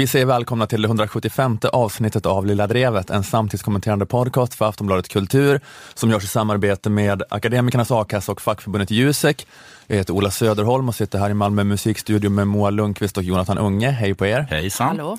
[0.00, 5.08] Vi säger välkomna till det 175 avsnittet av Lilla Drevet, en samtidskommenterande podcast för Aftonbladet
[5.08, 5.60] Kultur
[5.94, 9.46] som görs i samarbete med Akademikernas A-kassa och fackförbundet Jusek.
[9.86, 13.58] Jag heter Ola Söderholm och sitter här i Malmö musikstudio med Moa Lundqvist och Jonathan
[13.58, 13.90] Unge.
[13.90, 14.46] Hej på er!
[14.50, 14.88] Hejsan!
[14.88, 15.18] Hallå.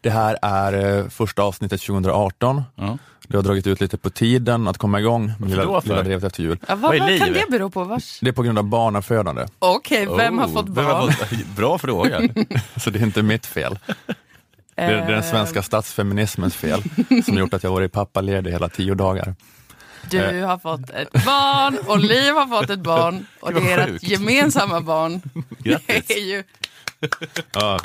[0.00, 2.62] Det här är eh, första avsnittet 2018.
[2.74, 2.98] Ja.
[3.28, 5.88] Det har dragit ut lite på tiden att komma igång med Lilla, då för?
[5.88, 6.58] Lilla Drevet efter jul.
[6.68, 7.84] Ja, vad, Vad kan det bero på?
[7.84, 8.18] Vars?
[8.20, 11.12] Det är på grund av barnafödande, Okej, vem har Oh, fått vem har barn?
[11.12, 12.20] fått- Bra fråga.
[12.76, 13.78] så det är inte mitt fel.
[14.06, 16.82] Det är, det är den Eh, svenska statsfeminismens fel
[17.24, 19.34] som gjort att jag varit pappaledig hela tio dagar.
[20.10, 23.78] Du har fått ett barn och Liv har fått ett barn och det vad är
[23.94, 25.20] ert gemensamma barn.
[25.58, 26.04] Grattis.
[26.06, 26.42] Det är ju
[27.52, 27.78] Ja,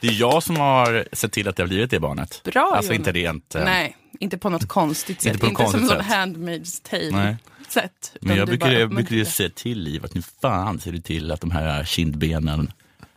[0.00, 2.40] Det är jag som har sett till att det har blivit det barnet.
[2.44, 2.98] bra Alltså Jonas.
[3.08, 3.54] inte rent...
[3.54, 5.32] eh, Nej, inte på något konstigt sätt.
[5.34, 6.06] Inte på något inte som sätt.
[6.06, 6.80] Handmaid's
[7.12, 7.36] Nej.
[7.70, 8.16] Tale-sätt.
[8.20, 11.32] Men jag brukar, jag brukar ju säga till Liv att nu fan ser du till
[11.32, 12.72] att de här kindbenen,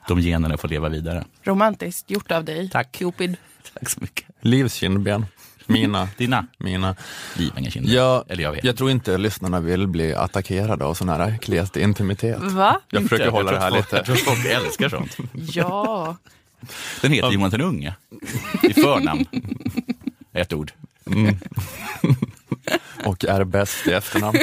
[0.08, 1.26] de generna får leva vidare.
[1.44, 2.70] Romantiskt gjort av dig.
[2.70, 2.92] Tack.
[2.92, 3.36] Cupid.
[3.74, 4.26] Tack så mycket.
[4.42, 5.26] Livs kindben,
[5.66, 6.10] mina.
[6.18, 6.48] Dina?
[6.58, 6.96] mina.
[7.58, 7.94] Inga kinder.
[7.94, 8.64] Jag, Eller jag vet.
[8.64, 12.42] jag tror inte lyssnarna vill bli attackerade av sån här klet intimitet.
[12.42, 12.80] Va?
[12.90, 13.36] Jag försöker Inte.
[13.36, 13.96] hålla det Jag här folk- lite.
[13.96, 15.18] Jag tror folk älskar sånt.
[15.54, 16.18] Ja.
[17.02, 17.96] Den heter Jonathan Unge.
[18.64, 19.26] I förnamn.
[20.34, 20.72] Ett ord.
[23.06, 24.38] och är bäst i efternamn.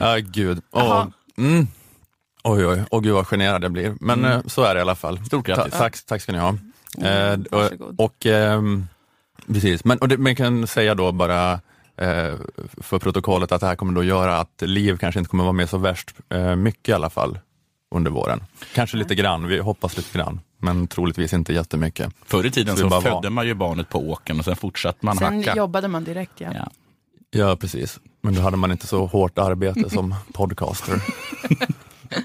[0.00, 0.62] Ja, gud.
[0.70, 1.12] Åh, Jaha.
[1.38, 1.68] mm.
[2.44, 3.94] Oj, oj, åh gud vad generad jag blir.
[4.00, 5.24] Men eh, så är det i alla fall.
[5.24, 5.72] Stort grattis.
[5.72, 6.48] Ta, tack, tack ska ni ha.
[6.48, 6.58] Mm,
[7.02, 7.70] Eh, och,
[8.04, 8.86] och ehm,
[9.46, 11.52] precis, men och det, man kan säga då bara
[11.96, 12.34] eh,
[12.80, 15.68] för protokollet att det här kommer då göra att Liv kanske inte kommer vara med
[15.70, 17.38] så värst eh, mycket i alla fall
[17.94, 18.40] under våren.
[18.74, 22.12] Kanske lite grann, vi hoppas lite grann, men troligtvis inte jättemycket.
[22.26, 23.30] Förr i tiden Så så bara födde var.
[23.30, 25.56] man ju barnet på åkern och sen fortsatte man Sen hacka.
[25.56, 26.48] jobbade man direkt ja.
[26.54, 26.70] Ja.
[27.30, 27.98] Ja, precis.
[28.20, 31.00] Men då hade man inte så hårt arbete som podcaster.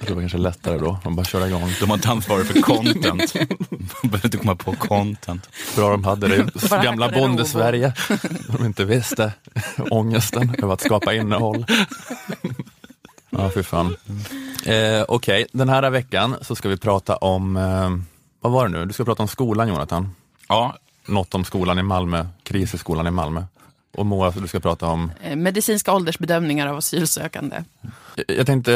[0.07, 1.71] Det var kanske lättare då, att bara köra igång.
[1.79, 3.33] De har inte ansvar för content.
[4.03, 5.49] Man behöver inte komma på content.
[5.75, 7.93] Bra de hade det i gamla bonde-Sverige.
[8.47, 9.33] De inte visste
[9.91, 11.65] ångesten över att skapa innehåll.
[13.29, 13.95] Ja, fy fan.
[14.65, 17.89] Eh, Okej, den här veckan så ska vi prata om, eh,
[18.43, 18.85] vad var det nu?
[18.85, 20.15] Du ska prata om skolan Jonathan.
[20.47, 23.43] Ja, Något om skolan i Malmö, kris i skolan i Malmö.
[23.97, 27.63] Och Moa, du ska prata om Eh, Medicinska åldersbedömningar av asylsökande.
[28.27, 28.73] Jag tänkte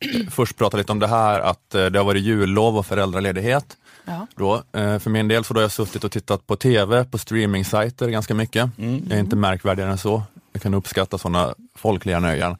[0.00, 3.76] eh, först prata lite om det här att eh, det har varit jullov och föräldraledighet.
[4.04, 4.26] Ja.
[4.36, 4.54] Då.
[4.72, 8.08] Eh, För min del så då har jag suttit och tittat på TV, på streamingsajter
[8.08, 8.70] ganska mycket.
[8.76, 10.22] Jag är inte märkvärdigare än så.
[10.52, 12.56] Jag kan uppskatta sådana folkliga nöjen.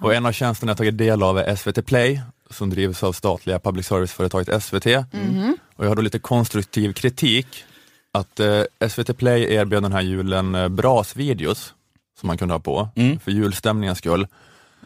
[0.00, 3.58] Och en av tjänsterna jag tagit del av är SVT Play som drivs av statliga
[3.58, 4.86] public service-företaget SVT.
[5.78, 7.64] Och jag har då lite konstruktiv kritik
[8.12, 11.74] att eh, SVT Play erbjöd den här julen eh, brasvideos
[12.20, 12.88] som man kunde ha på
[13.24, 14.26] för julstämningens skull.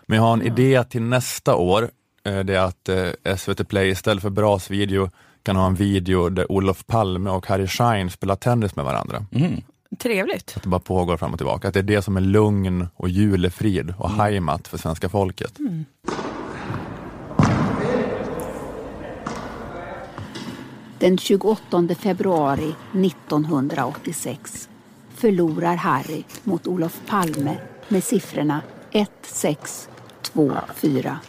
[0.06, 1.91] Men jag har en idé till nästa år.
[2.25, 5.10] Eh, Det är att eh, SVT Play istället för brasvideo
[5.42, 9.26] kan ha en video där Olof Palme och Harry Schein spelar tennis med varandra.
[9.98, 10.53] Trevligt.
[10.56, 11.69] Att det bara pågår fram och tillbaka.
[11.69, 15.59] Att det är det som är lugn och julefrid och heimat för svenska folket.
[21.02, 24.68] Den 28 februari 1986
[25.14, 27.56] förlorar Harry mot Olof Palme
[27.88, 29.88] med siffrorna 1, 6,
[30.22, 31.20] 2, 4.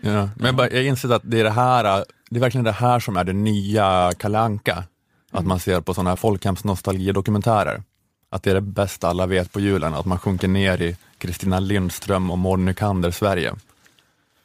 [0.00, 0.28] Ja.
[0.36, 3.00] Men jag, bara, jag inser att det är det här, det är verkligen det här
[3.00, 4.84] som är det nya Kalanka.
[5.30, 7.82] Att man ser på sådana här folkhemsnostalgidokumentärer.
[8.30, 11.60] Att det är det bästa alla vet på julen, att man sjunker ner i Kristina
[11.60, 13.54] Lindström och Maud Nykander Sverige.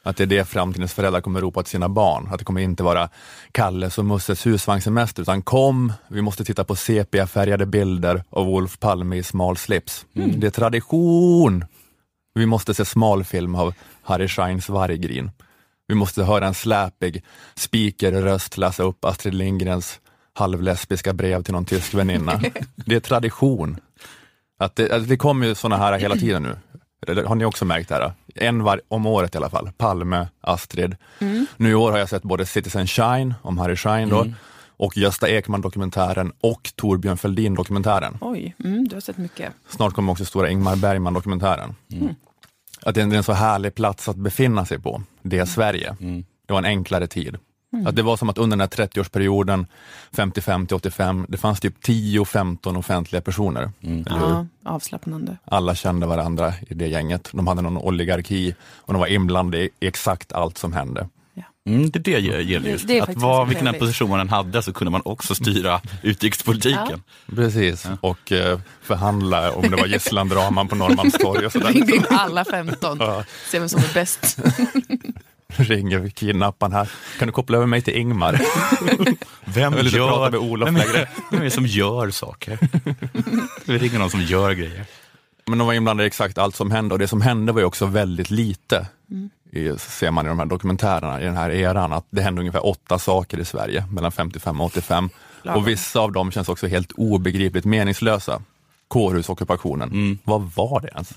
[0.05, 2.27] Att det är det framtidens föräldrar kommer ropa till sina barn.
[2.31, 3.09] Att det kommer inte vara
[3.51, 9.15] Kalles och Musses husvagnssemester, utan kom, vi måste titta på sepia-färgade bilder av Olof Palme
[9.15, 10.05] i smal slips.
[10.13, 11.65] Det är tradition!
[12.33, 13.73] Vi måste se smalfilm av
[14.03, 15.31] Harry Scheins Varggrin.
[15.87, 17.23] Vi måste höra en släpig
[17.55, 19.99] speakerröst läsa upp Astrid Lindgrens
[20.33, 22.41] halvlesbiska brev till någon tysk väninna.
[22.75, 23.77] Det är tradition.
[24.59, 26.57] Att det, att det kommer ju sådana här hela tiden nu.
[27.25, 28.13] Har ni också märkt det här?
[28.35, 29.69] En var, om året i alla fall.
[29.77, 30.95] Palme, Astrid.
[31.57, 34.25] Nu i år har jag sett både Citizen Shine om Harry Schein då,
[34.77, 38.17] och Gösta Ekman-dokumentären och Torbjörn Fälldin-dokumentären.
[38.21, 39.53] Oj, mm, du har sett mycket.
[39.69, 41.75] Snart kommer också stora Ingmar Bergman-dokumentären.
[42.81, 45.37] Att det är en- det är en så härlig plats att befinna sig på, det
[45.37, 45.95] är Sverige.
[46.47, 47.37] Det var en enklare tid.
[47.85, 49.65] Att det var som att under den här 30-årsperioden,
[50.15, 53.71] 55 till 85, det fanns typ 10-15 offentliga personer.
[53.81, 54.27] Eller hur?
[54.27, 55.37] Ja, avslappnande.
[55.45, 57.29] Alla kände varandra i det gänget.
[57.31, 61.07] De hade någon oligarki och de var inblandade i exakt allt som hände.
[61.67, 62.87] Mm, det det Det- just.
[62.87, 67.03] det att vad, vilken position man än hade så kunde man också styra utrikespolitiken.
[67.35, 71.67] Precis, och eh, förhandla om det var gisslandraman på Norrmalmstorg och sådär.
[71.73, 72.97] Ringde in alla 15.
[72.99, 73.23] Ja.
[73.51, 74.37] Se vem som är bäst.
[75.63, 76.89] ringer kidnapparen här.
[77.19, 78.33] Kan du koppla över mig till Ingmar?
[79.45, 81.09] Vem Jag vill gör, prata med Olof vem, längre.
[81.31, 82.59] vem är det som gör saker?
[83.65, 84.85] Vi ringer någon som gör grejer.
[85.45, 87.65] Men de var inblandade i exakt allt som hände och det som hände var ju
[87.65, 88.87] också väldigt lite.
[89.51, 92.65] I, ser man i de här dokumentärerna i den här eran, att det hände ungefär
[92.65, 95.09] åtta saker i Sverige mellan 55 och 85.
[95.41, 95.61] Lagom.
[95.61, 98.41] Och vissa av dem känns också helt obegripligt meningslösa.
[98.87, 101.13] Kårhusockupationen, vad var det ens?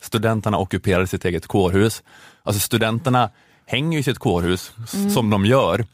[0.00, 2.02] Studenterna ockuperade sitt eget kårhus.
[2.42, 3.30] Alltså studenterna
[3.66, 5.86] hänger i sitt kårhus s- som de gör.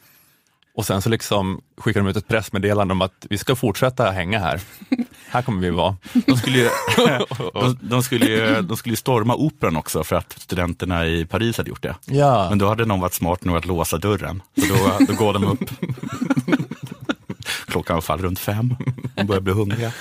[0.74, 4.38] Och sen så liksom skickar de ut ett pressmeddelande om att vi ska fortsätta hänga
[4.38, 4.60] här.
[5.28, 5.96] Här kommer vi vara.
[6.26, 6.68] De skulle, ju,
[7.54, 11.56] de, de, skulle ju, de skulle ju storma operan också för att studenterna i Paris
[11.56, 11.94] hade gjort det.
[12.06, 12.46] Ja.
[12.48, 14.42] Men då hade någon varit smart nog att låsa dörren.
[14.68, 15.70] Så då, då går de upp.
[17.66, 18.76] Klockan var fall runt fem.
[19.14, 19.92] De börjar bli hungriga.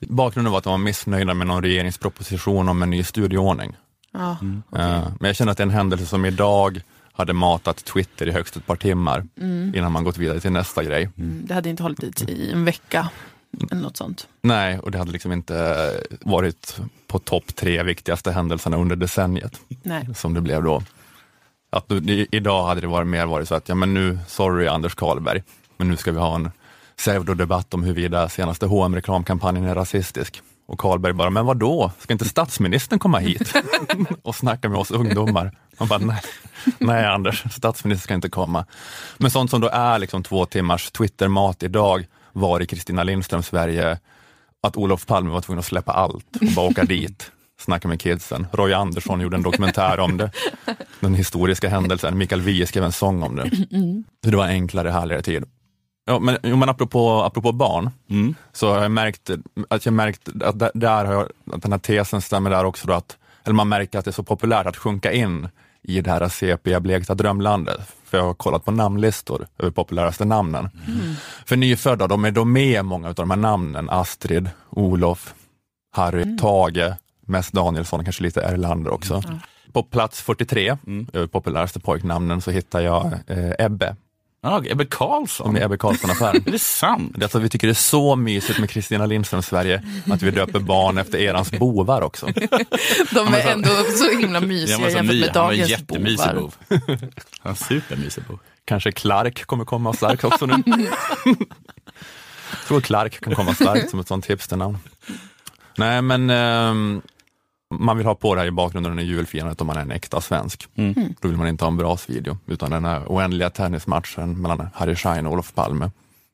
[0.00, 3.72] Bakgrunden var att de var missnöjda med någon regeringsproposition om en ny studieordning.
[4.12, 4.30] Ja.
[4.40, 6.80] Eh, Men jag känner att det är en händelse som idag
[7.12, 9.26] hade matat Twitter i högst ett par timmar
[9.74, 11.10] innan man gått vidare till nästa grej.
[11.18, 13.10] Mm, Det hade inte hållit i en vecka.
[13.70, 14.28] Eller något sånt.
[14.42, 15.90] Nej, och det hade liksom inte
[16.20, 20.08] varit på topp tre viktigaste händelserna under decenniet Nej.
[20.14, 20.82] som det blev då.
[21.72, 24.66] Att du, i- idag hade det varit mer varit så att, ja men nu, sorry
[24.66, 25.42] Anders Karlberg,
[25.76, 26.50] men nu ska vi ha en
[26.96, 30.42] pseudodebatt om huruvida senaste hm reklamkampanjen är rasistisk.
[30.70, 31.90] Och Karlberg bara, men vad då?
[31.98, 33.54] Ska inte statsministern komma hit
[34.22, 35.52] och snacka med oss ungdomar?
[35.78, 36.20] Man bara, nej,
[36.78, 38.66] nej Anders, statsministern ska inte komma.
[39.18, 43.98] Men sånt som då är liksom två timmars Twittermat idag var i Kristina Lindströms Sverige
[44.62, 48.46] att Olof Palme var tvungen att släppa allt och bara åka dit, snacka med kidsen.
[48.52, 50.30] Roy Andersson gjorde en dokumentär om det,
[51.00, 52.18] den historiska händelsen.
[52.18, 53.50] Mikael Wiehe skrev en sång om det.
[54.22, 55.44] Det var enklare, härligare tid.
[56.10, 58.34] Ja, men, men apropå, apropå barn, Mm.
[58.52, 59.30] så har jag märkt
[59.70, 62.86] att, jag märkt att där, där har jag, att den här tesen stämmer där också,
[62.86, 65.48] då att, eller man märker att det är så populärt att sjunka in
[65.82, 67.80] i det här sepiga, blekta drömlandet.
[68.04, 70.68] För jag har kollat på namnlistor över populäraste namnen.
[71.46, 75.34] För nyfödda, de är då med många av de här namnen, Astrid, Olof,
[75.92, 76.92] Harry, Tage,
[77.26, 79.22] mest Danielsson, kanske lite Erlander också.
[79.72, 80.76] På plats 43,
[81.12, 83.96] över populäraste pojknamnen, så hittar jag eh, Ebbe,
[84.42, 85.52] Ja, Ebbe Karlsson.
[85.52, 86.42] med Ebbe Carlsson-affären.
[86.46, 87.12] Är det sant?
[87.14, 90.30] Det är alltså, vi tycker det är så mysigt med Kristina Lindström Sverige att vi
[90.30, 92.26] döper barn efter erans bovar också.
[93.14, 96.34] De är ändå så himla mysiga jämfört med dagens jättemysig bovar.
[96.34, 96.54] bov.
[97.40, 98.38] Han är supermysig bov.
[98.64, 100.62] Kanske Clark kommer komma starkt också nu.
[101.24, 101.36] Jag
[102.68, 104.78] tror Clark kan komma starkt som ett sånt hipsternamn.
[105.76, 107.02] Nej men ehm,
[107.74, 110.20] man vill ha på det här i bakgrunden under julfirandet om man är en äkta
[110.20, 110.66] svensk.
[111.20, 115.26] Då vill man inte ha en brasvideo utan den här oändliga tennismatchen mellan Harry Schein
[115.26, 115.90] och Olof Palme.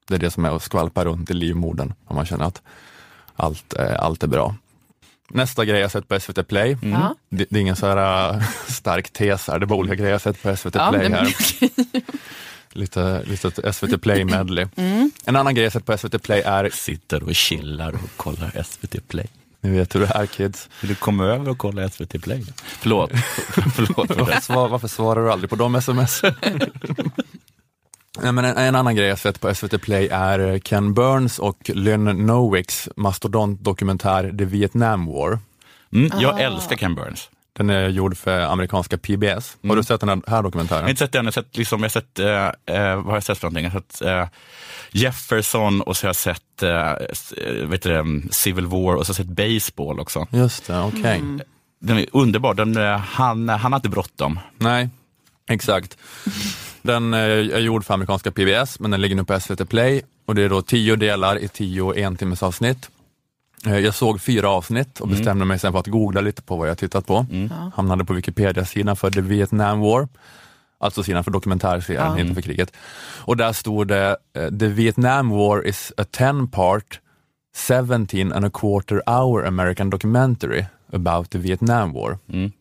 [0.08, 2.62] Det är det som är att skvalpa runt i livmodern om man känner att
[3.36, 4.54] allt, eh, allt är bra.
[5.30, 7.14] Nästa grej jag sett på SVT Play, Ja.
[7.30, 10.12] det, det är ingen så här äh, stark tes här, det är bara olika grejer
[10.12, 11.28] jag sett på SVT Ja, Play det- här.
[12.72, 14.66] Lite, lite SVT Play medley.
[15.24, 19.08] En annan grej jag sett på SVT Play är, Sitter och chillar och kollar SVT
[19.08, 19.26] Play.
[19.66, 20.68] Ni vet hur det är kids.
[20.80, 22.44] Vill du komma över och kolla SVT Play?
[22.56, 23.10] Förlåt.
[23.74, 23.96] Förlåt.
[23.96, 24.42] Varför, förlåt.
[24.42, 26.22] svar, varför svarar du aldrig på de sms?
[28.22, 31.70] Nej, men en, en annan grej jag sett på SVT Play är Ken Burns och
[31.74, 35.38] Lynn Nowicks mastodontdokumentär The Vietnam War.
[35.92, 37.30] Mm, jag älskar Ken Burns.
[37.56, 39.56] Den är gjord för amerikanska PBS.
[39.68, 40.88] Har du sett den här, här Jag har dokumentären?
[40.88, 43.22] inte sett den, jag har sett, liksom, jag har sett eh, eh, vad har jag
[43.22, 43.64] sett för någonting?
[43.64, 44.28] Jag har sett eh,
[44.92, 49.20] Jefferson och så har jag sett eh, eh, vet du, Civil War och så har
[49.20, 50.26] jag sett Baseball också.
[50.30, 51.22] Just det, okej.
[51.80, 54.40] Den är underbar, den, eh, han, han har inte bråttom.
[54.58, 54.88] Nej,
[55.48, 55.98] exakt.
[56.82, 60.42] Den är gjord för amerikanska PBS, men den ligger nu på SVT Play och det
[60.42, 62.78] är då tio delar i tio en timmes avsnitt.
[62.78, 62.95] Eh,
[63.66, 66.78] Jag såg fyra avsnitt och bestämde mig sen för att googla lite på vad jag
[66.78, 67.26] tittat på.
[67.74, 70.08] Hamnade på Wikipedia-sidan för The Vietnam War,
[70.78, 72.18] alltså sidan för dokumentärserien, Ja.
[72.20, 72.72] inte för kriget.
[73.24, 77.00] Och där stod det eh, The Vietnam War is a 10 part
[77.68, 82.18] 17 and a quarter hour American documentary about the Vietnam War.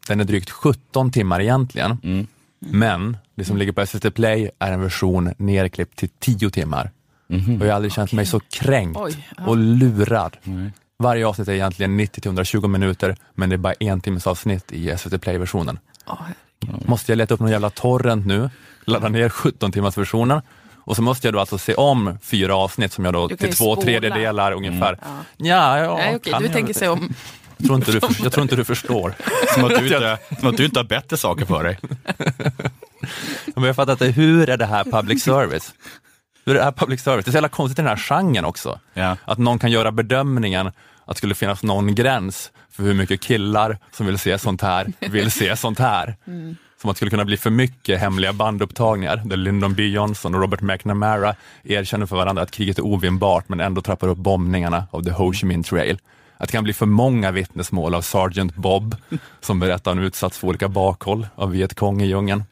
[0.07, 2.27] Den är drygt 17 timmar egentligen,
[2.59, 6.91] men det som ligger på SVT Play är en version nerklippt till 10 timmar.
[7.27, 7.35] Och
[7.65, 9.45] jag har aldrig känt mig så kränkt Oj, ja.
[9.47, 10.37] och lurad.
[10.97, 15.21] Varje avsnitt är egentligen 90-120 minuter, men det är bara en timmes avsnitt i SVT
[15.21, 15.79] Play-versionen.
[16.05, 16.17] Ja,
[16.85, 18.49] Måste jag leta upp någon jävla torrent nu,
[18.85, 20.41] ladda ner 17 timmars versionen
[20.75, 23.53] och så måste jag då alltså se om fyra avsnitt som jag då till två
[23.53, 23.81] spola.
[23.81, 24.99] tredjedelar ungefär.
[25.01, 25.07] Ja.
[25.37, 27.13] Ja, ja, Nej, kan du tänker sig om.
[27.57, 29.13] Jag tror, inte du, jag tror inte du förstår.
[29.53, 31.79] Som att du inte, som att du inte har bättre saker för dig.
[33.55, 35.73] Men jag fattar inte, hur är det här public service?
[36.45, 37.25] Hur är det här public service?
[37.25, 38.79] Det är så jävla konstigt i den här genren också.
[38.93, 39.17] Ja.
[39.25, 40.75] Att någon kan göra bedömningen att
[41.07, 45.31] det skulle finnas någon gräns för hur mycket killar som vill se sånt här, vill
[45.31, 46.15] se sånt här.
[46.25, 50.35] Som som att det skulle kunna bli för mycket hemliga bandupptagningar där Lyndon B Johnson
[50.35, 54.87] och Robert McNamara erkänner för varandra att kriget är ovinnbart men ändå trappar upp bombningarna
[54.91, 55.99] av the Ho Chi Minh Trail.
[56.37, 58.95] Att det kan bli för många vittnesmål av Sergeant Bob
[59.41, 62.43] som berättar om utsatts för olika bakhåll av Vietcong i djungeln.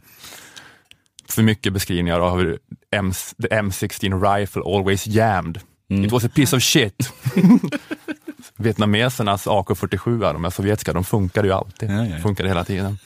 [1.33, 2.59] För mycket beskrivningar av hur
[2.91, 3.11] M
[3.41, 5.59] the M16 rifle always jammed.
[5.89, 7.13] It was a piece of shit.
[8.57, 11.89] Vietnamesernas AK47, de här sovjetiska, de funkade ju alltid.
[11.89, 12.19] Ja, ja, ja.
[12.19, 12.97] Funkade hela tiden.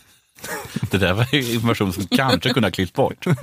[0.92, 3.26] Det där var ju information som kanske kunde ha klippt bort.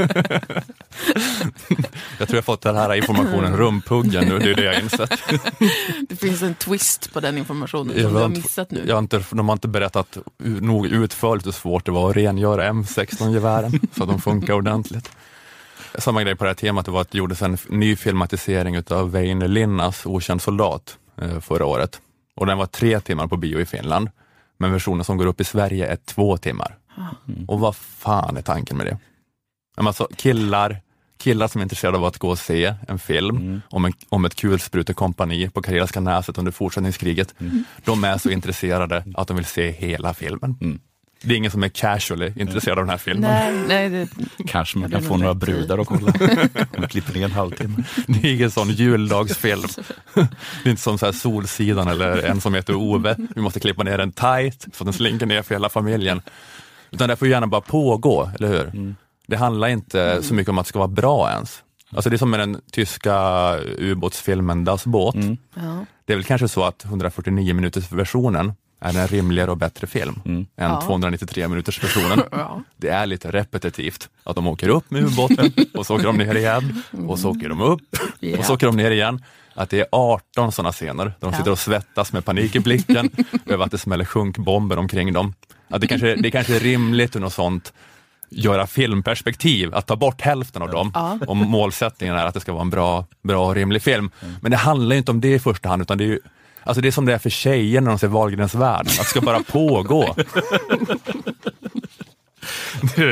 [2.18, 5.10] Jag tror jag fått den här informationen rumpuggen nu, det är det jag insett.
[6.08, 8.84] Det finns en twist på den informationen Jag som du har missat nu.
[8.86, 12.72] Jag har inte, de har inte berättat nog utförligt hur svårt det var att rengöra
[12.72, 15.10] M16-gevären så att de funkar ordentligt.
[15.98, 19.10] Samma grej på det här temat, det var att det gjordes en ny filmatisering utav
[19.10, 22.00] Väinö Linnas Okänd soldat eh, förra året.
[22.36, 24.10] Och den var tre timmar på bio i Finland.
[24.58, 26.78] Men versionen som går upp i Sverige är två timmar.
[27.48, 28.98] Och vad fan är tanken med det?
[29.76, 30.80] Alltså, killar,
[31.18, 34.34] killar som är intresserade av att gå och se en film om, en, om ett
[34.34, 37.34] kulsprutekompani på Karelska näset under fortsättningskriget.
[37.84, 40.80] De är så intresserade att de vill se hela filmen.
[41.22, 43.30] Det är ingen som är casually intresserad av den här filmen.
[43.30, 44.08] Nej, nej det,
[44.46, 46.12] Kanske man kan få några brudar att kolla.
[46.78, 47.76] Man klipper ner en halvtimme.
[48.06, 49.68] Det är ingen sån juldagsfilm.
[50.14, 50.20] Det
[50.64, 53.16] är inte som så här Solsidan eller en som heter Ove.
[53.34, 56.22] Vi måste klippa ner den tight så att den slinker ner för hela familjen.
[56.94, 58.94] Utan det får gärna bara pågå, eller hur?
[59.26, 61.62] Det handlar inte så mycket om att det ska vara bra ens.
[61.94, 65.14] Alltså det är som med den tyska ubåtsfilmen Das Boot.
[65.54, 65.84] ja.
[66.06, 70.20] Det är väl kanske så att 149 minuters versionen är en rimligare och bättre film
[70.24, 70.80] än Ja.
[70.86, 72.22] 293 minuters versionen.
[72.30, 72.62] Ja.
[72.76, 76.34] Det är lite repetitivt att de åker upp med ubåten och så åker de ner
[76.34, 77.80] igen och så åker de upp
[78.20, 78.38] Ja.
[78.38, 79.22] och så åker de ner igen.
[79.54, 83.10] Att det är 18 sådana scener där de sitter och svettas med panik i blicken
[83.46, 85.34] över att det smäller sjunkbomber omkring dem.
[85.68, 87.72] Att det, kanske, det kanske är rimligt ur något sånt
[88.30, 91.18] göra filmperspektiv, att ta bort hälften av dem Ja.
[91.26, 94.10] om målsättningen är att det ska vara en bra, bra och rimlig film.
[94.40, 96.20] Men det handlar ju inte om det i första hand, utan det är ju
[96.66, 99.04] Alltså det är som det är för tjejer när de ser Wahlgrens värld, att det
[99.04, 100.14] ska bara pågå.
[102.96, 103.02] Det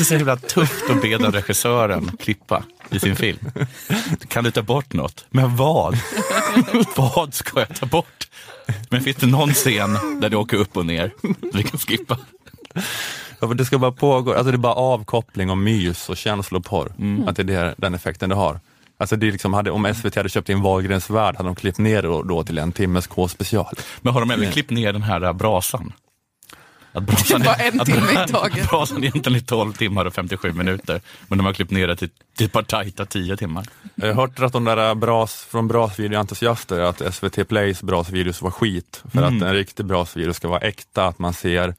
[0.00, 3.38] är så himla tufft att be den regissören klippa i sin film.
[4.28, 5.26] Kan du ta bort något?
[5.30, 5.98] Men vad?
[6.96, 8.25] vad ska jag ta bort?
[8.90, 11.10] Men finns det någon scen där du åker upp och ner?
[11.52, 12.18] Vi kan skippa.
[13.40, 16.92] Ja, det ska bara pågå, alltså det är bara avkoppling och mys och känsloporr.
[17.26, 18.60] Att det är det, den effekten det har.
[18.98, 21.78] Alltså det är liksom, hade, om SVT hade köpt in Wahlgrens värld hade de klippt
[21.78, 23.74] ner det då, då till en timmes K-special.
[24.00, 25.92] Men har de även klippt ner den här äh, brasan?
[26.96, 28.70] Att brasan, Bara en att- timme i taget.
[28.70, 31.00] brasan egentligen är 12 timmar och 57 minuter.
[31.28, 33.66] Men de har klippt ner det till, till ett par tajta 10 timmar.
[33.94, 39.02] Jag har hört att de där bras, från brasvideoentusiaster att SVT Plays brasvideos var skit.
[39.12, 41.74] För att en riktig brasvideo ska vara äkta, att man ser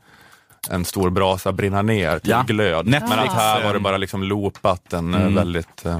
[0.69, 2.43] en stor brasa brinna ner till Ja.
[2.47, 2.86] glöd.
[2.88, 6.00] Netflix, Men att här var det eh, bara liksom loopat, en eh, väldigt, eh,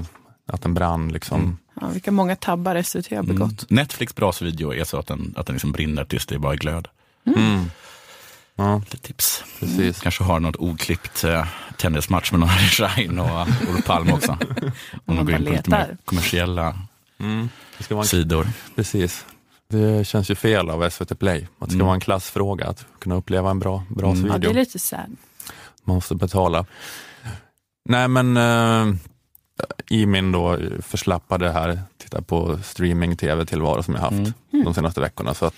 [0.52, 1.58] att den brann liksom.
[1.80, 3.70] Ja, vilka många tabbar SVT har begått.
[3.70, 6.88] Netflix brasvideo är så att den, att den liksom brinner tills det är bara glöd.
[8.58, 8.70] Mm.
[8.70, 9.44] Ja, Lite tips.
[9.60, 10.00] precis.
[10.00, 11.46] Kanske har något oklippt eh,
[11.76, 14.32] tennismatch med någon Harry Schein och Olof Palme också.
[15.04, 16.78] Om man de går in på lite mer kommersiella
[17.20, 17.48] Mm.
[17.78, 18.46] Det ska vara en sidor.
[18.76, 19.26] Precis.
[19.68, 21.48] Det känns ju fel av SVT Play.
[21.58, 24.50] Att det ska vara en klassfråga att kunna uppleva en bra, bra Ja, det video.
[24.50, 25.16] är lite sad.
[25.84, 26.66] Man måste betala.
[27.84, 28.94] Nej men eh,
[29.88, 35.46] i min då förslappade här, titta på streaming-tv-tillvaro som jag haft de senaste veckorna, så,
[35.46, 35.54] att,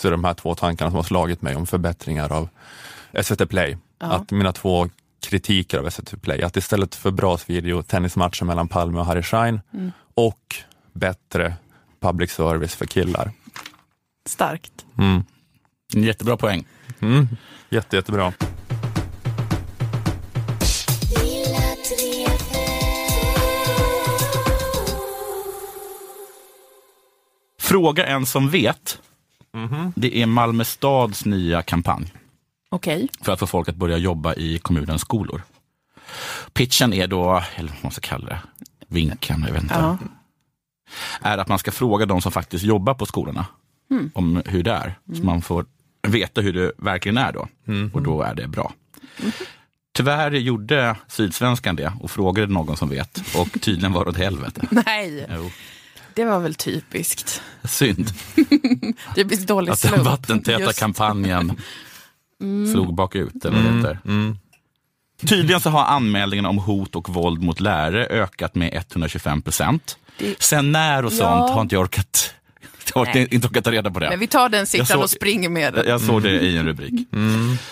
[0.00, 2.48] så är det de här två tankarna som har slagit mig om förbättringar av
[3.22, 3.78] SVT Play.
[3.98, 4.06] Ja.
[4.06, 4.88] Att mina två
[5.22, 9.60] kritiker av SVT Play, att istället för brasvideo, tennismatcher mellan Palme och Harry Schein
[10.14, 10.56] och
[10.92, 11.54] bättre
[12.00, 13.30] public service för killar.
[14.26, 14.86] Starkt.
[14.98, 15.24] Mm.
[15.94, 16.64] En jättebra poäng.
[17.00, 17.28] Mm.
[17.68, 18.32] Jätte, jättebra.
[27.58, 28.98] Fråga en som vet.
[29.94, 32.12] Det är Malmö stads nya kampanj
[32.70, 33.08] Okej.
[33.22, 35.42] för att få folk att börja jobba i kommunens skolor.
[36.52, 38.40] Pitchen är då, eller vad man ska kalla det,
[38.88, 39.74] vinkeln, jag vet inte.
[39.74, 39.98] Ja.
[41.22, 43.46] är att man ska fråga de som faktiskt jobbar på skolorna
[44.14, 44.94] om hur det är.
[45.14, 45.66] Så man får
[46.08, 47.48] veta hur det verkligen är då.
[47.92, 48.72] Och då är det bra.
[49.92, 54.66] Tyvärr gjorde Sydsvenskan det och frågade någon som vet och tydligen var det åt helvete.
[54.86, 55.50] Nej, Jo,
[56.24, 57.42] det var väl typiskt.
[57.64, 58.10] synd
[59.14, 60.78] Typiskt dålig att den vattentäta Just.
[60.78, 61.60] kampanjen
[62.72, 63.44] slog bakut.
[63.44, 63.98] Eller det heter.
[65.26, 69.98] Tydligen så har anmälningarna om hot och våld mot lärare ökat med 125 procent.
[70.18, 71.54] Det- Sen när och sånt Ja.
[71.54, 72.34] har inte jag orkat
[72.94, 74.10] Jag har inte orkat ta reda på det.
[74.10, 75.88] Men vi tar den siffran såg- och springer med den.
[75.88, 77.08] Jag såg det i en rubrik.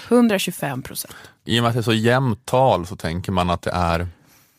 [0.08, 1.14] 125 procent.
[1.44, 4.08] I och med att det är så jämnt tal så tänker man att det är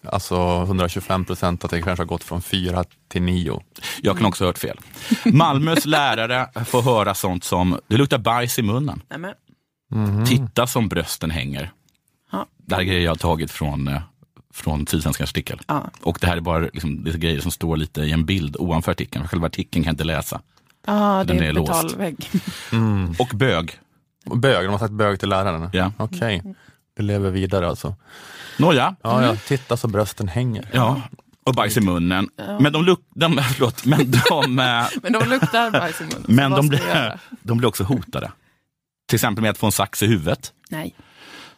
[0.05, 3.61] alltså 125 procent, att det kanske har gått från 4 till 9.
[4.01, 4.77] Jag kan också ha hört fel.
[5.25, 9.01] Malmös lärare får höra sånt som, det luktar bajs i munnen.
[9.09, 9.33] Nämen.
[10.27, 11.71] Titta som brösten hänger.
[12.31, 12.45] Ja.
[12.57, 14.01] Det här är grejer jag har tagit från, eh,
[14.53, 15.61] från Sydsvenskans artikel.
[15.67, 15.89] Ja.
[16.01, 18.55] Och det här är bara liksom, det är grejer som står lite i en bild
[18.59, 19.27] ovanför artikeln.
[19.27, 20.41] Själva artikeln kan jag inte läsa.
[20.85, 21.67] Ja, det är är låst.
[21.71, 22.29] betalvägg.
[23.19, 23.79] Och bög.
[24.35, 25.69] Bög, de har sagt bög till läraren?
[25.73, 25.91] Ja.
[25.97, 26.43] Okej,
[26.99, 27.95] det lever vidare alltså.
[28.57, 30.69] Nåja, Ja, ja, titta så brösten hänger.
[30.71, 31.01] ja.
[31.43, 32.29] Och bajs i munnen.
[32.59, 36.23] Men de, luk- de, förlåt, men de, eh, Men de luktar bajs i munnen.
[36.27, 38.31] men de, blir, de blir också hotade.
[39.07, 40.53] Till exempel med att få en sax i huvudet.
[40.69, 40.95] Nej.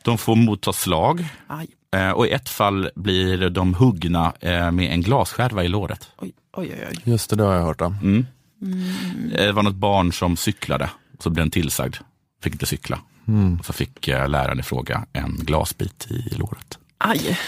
[0.03, 1.25] De får motta slag.
[1.47, 1.67] Aj.
[1.95, 6.09] Eh, och i ett fall blir de huggna eh, med en glasskärva i låret.
[6.17, 6.97] Oj, oj, oj.
[7.03, 7.97] Just det, det har jag hört om.
[8.01, 8.25] Mm.
[9.35, 11.95] Eh, Det var något barn som cyklade, så blev den tillsagd.
[12.43, 12.99] Fick inte cykla.
[13.59, 16.79] Och så fick eh, läraren i fråga en glasbit i låret.
[16.97, 17.39] Aj.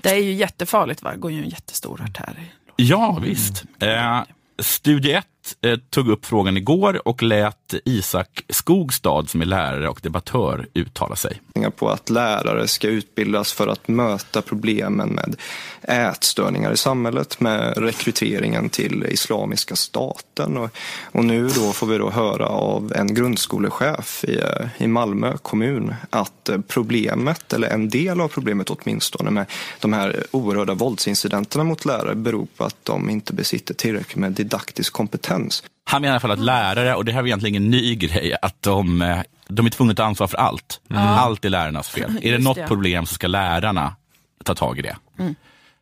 [0.00, 1.12] Det är ju jättefarligt, va?
[1.12, 2.52] Det går ju en jättestor artär.
[2.76, 3.64] Ja, visst.
[3.80, 4.22] Eh,
[4.58, 9.88] Studie 1 eh, Eh, tog upp frågan igår och lät Isak Skogstad, som är lärare
[9.88, 11.40] och debattör, uttala sig.
[11.76, 15.36] på att lärare ska utbildas för att möta problemen med
[15.82, 20.56] ätstörningar i samhället, med rekryteringen till Islamiska staten.
[20.56, 20.70] Och,
[21.12, 24.40] och nu då får vi då höra av en grundskolechef i,
[24.78, 29.46] i Malmö kommun att problemet, eller en del av problemet åtminstone, med
[29.80, 34.92] de här oerhörda våldsincidenterna mot lärare beror på att de inte besitter tillräckligt med didaktisk
[34.92, 35.39] kompetens.
[35.84, 38.36] Han menar i alla fall att lärare, och det här är egentligen ingen ny grej,
[38.42, 39.18] att de, eh,
[39.48, 40.80] de är tvungna att ta ansvar för allt.
[40.94, 42.18] Allt är lärarnas fel.
[42.22, 42.66] är det något det.
[42.66, 43.96] problem så ska lärarna
[44.44, 44.96] ta tag i det.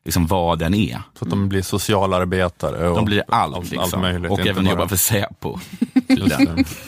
[0.04, 1.02] Liksom vad den är.
[1.18, 3.56] Så att de blir socialarbetare och De blir allt.
[3.56, 3.80] allt, liksom.
[3.82, 4.30] allt möjligt.
[4.30, 5.48] och även bara- jobbar för Säpo.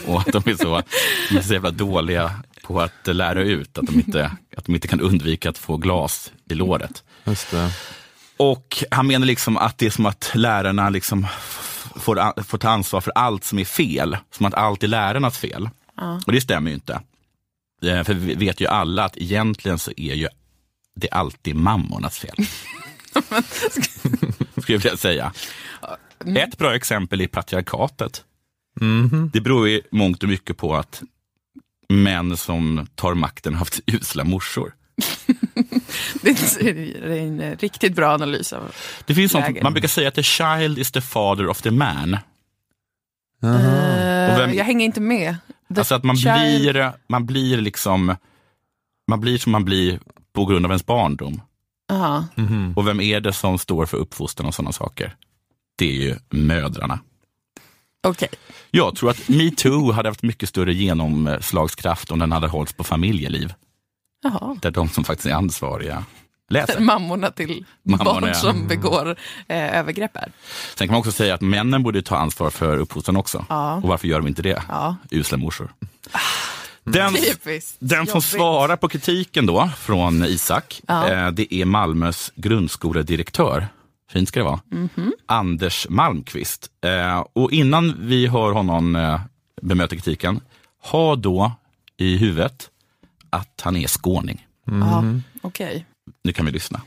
[0.07, 0.83] Och att de är, så,
[1.31, 2.31] de är så jävla dåliga
[2.63, 6.33] på att lära ut att de inte, att de inte kan undvika att få glas
[6.51, 7.03] i låret.
[7.25, 7.71] Just det.
[8.37, 11.27] Och han menar liksom att det är som att lärarna liksom
[11.97, 14.17] får, får ta ansvar för allt som är fel.
[14.31, 15.69] Som att allt är lärarnas fel.
[16.27, 16.93] Och det stämmer ju inte.
[17.83, 20.29] Eh, För vi vet ju alla att egentligen så är ju
[20.97, 22.35] det alltid mammornas fel.
[24.63, 25.33] Skulle jag vilja säga.
[26.37, 28.25] Ett bra exempel är patriarkatet.
[29.33, 31.03] Det beror ju mångt och mycket på att
[31.89, 34.75] män som tar makten har haft usla morsor.
[36.23, 38.73] Det är en riktigt bra analys av...
[39.07, 39.63] Det finns sånt, Läget.
[39.63, 42.15] man brukar säga att the child is the father of the man.
[43.43, 45.37] Och vem- Jag hänger inte med.
[45.75, 48.17] The Alltså att man child- blir, man blir liksom,
[49.11, 50.01] man blir som man blir
[50.33, 51.43] på grund av ens barndom.
[51.89, 52.27] Jaha.
[52.35, 52.73] Mhm.
[52.77, 55.15] Och vem är det som står för uppfostran och sådana saker?
[55.79, 56.99] Det är ju mödrarna.
[58.07, 58.29] Okej.
[58.71, 63.53] Jag tror att metoo hade haft mycket större genomslagskraft om den hade hållits på familjeliv.
[64.23, 64.57] Jaha.
[64.63, 66.05] Där de som faktiskt är ansvariga
[66.49, 66.81] läser.
[66.81, 68.35] Mammorna till Mammorna, barn ja.
[68.35, 69.17] som begår
[69.49, 70.33] eh, övergrepp här.
[70.75, 73.47] Sen kan man också säga att männen borde ta ansvar för uppfostran också.
[73.49, 73.75] Ja.
[73.75, 74.63] Och varför gör de inte det?
[74.69, 74.97] Ja.
[75.11, 75.73] Usla morsor.
[76.85, 77.77] Den, Typiskt.
[77.79, 78.25] Den som Jobbigt.
[78.31, 81.09] svarar på kritiken då från Isak, Ja.
[81.09, 83.69] eh, det är Malmös grundskoledirektör.
[84.13, 84.61] Fint ska det vara.
[84.71, 85.13] Mhm.
[85.27, 86.67] Anders Malmqvist.
[86.85, 89.21] Eh, och innan vi hör honom eh,
[89.63, 90.41] bemöta kritiken,
[90.83, 91.53] ha då
[91.97, 92.71] i huvudet
[93.31, 94.47] att han är skåning.
[94.65, 95.05] Ja,
[95.43, 95.87] okej.
[96.25, 96.81] Nu kan vi lyssna.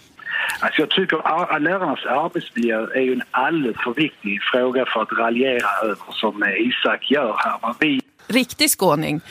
[0.59, 5.11] Alltså jag tycker att lärarnas arbetsmiljö är ju en alldeles för viktig fråga för att
[5.11, 7.75] raljera över som eh, Isak gör här.
[7.79, 9.21] Vi Riktig skåning.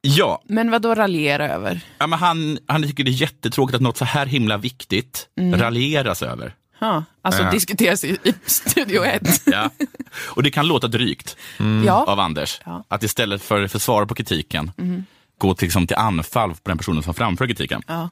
[0.00, 1.80] Ja, Men vad då raljera över?
[1.98, 6.22] ja men han, han tycker det är jättetråkigt att något så här himla viktigt raljeras
[6.22, 6.54] över.
[6.78, 7.50] Ja, alltså Ja.
[7.50, 9.22] diskuteras i, i Studio 1.
[9.46, 9.70] Ja.
[10.28, 11.36] Och det kan låta drygt.
[11.86, 12.04] Ja.
[12.04, 12.60] av Anders.
[12.64, 12.84] Ja.
[12.88, 14.70] Att istället för att svara på kritiken,
[15.42, 17.82] gå till, liksom, till anfall på den personen som framför kritiken.
[17.86, 18.10] Ja.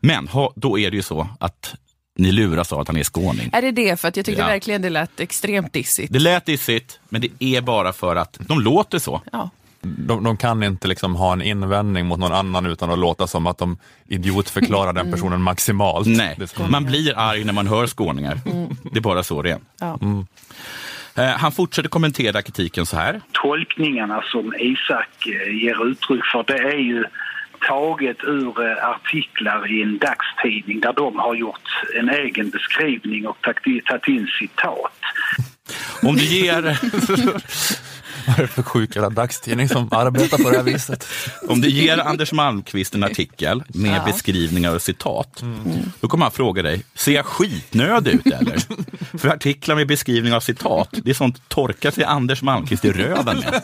[0.00, 1.74] Men ha, då är det ju så att
[2.18, 3.50] ni luras av att han är skåning.
[3.52, 4.00] Är det det?
[4.00, 4.46] För att jag tyckte Ja.
[4.48, 6.12] verkligen det lät extremt dissigt.
[6.12, 9.22] Det lät dissigt, men det är bara för att de låter så.
[9.32, 9.50] Ja.
[9.80, 13.46] De, de kan inte liksom ha en invändning mot någon annan utan att låta som
[13.46, 16.06] att de idiotförklarar den personen maximalt.
[16.06, 16.38] Nej,
[16.70, 18.40] man blir arg när man hör skåningar.
[18.92, 19.58] Det är bara så det är.
[19.80, 19.98] Ja.
[20.02, 20.20] Eh,
[21.16, 23.20] Han fortsätter kommentera kritiken så här.
[23.32, 27.04] tolkningarna som Isak eh, ger uttryck för det är ju
[27.68, 33.36] taget ur eh, artiklar i en dagstidning där de har gjort en egen beskrivning och
[33.40, 35.00] tagit in citat.
[36.02, 36.62] Om du ger,
[38.26, 41.06] Vad är det för sjuk jävla dagstidning som arbetar på det här viset?
[41.48, 44.04] Om du ger Anders Malmqvist en artikel med Ja.
[44.12, 45.42] beskrivningar och citat,
[46.00, 48.56] då kommer han fråga dig, ser jag skitnödig ut eller?
[49.18, 53.38] För artiklar med beskrivningar av citat, det är sånt torkar sig Anders Malmqvist i röven
[53.38, 53.62] med.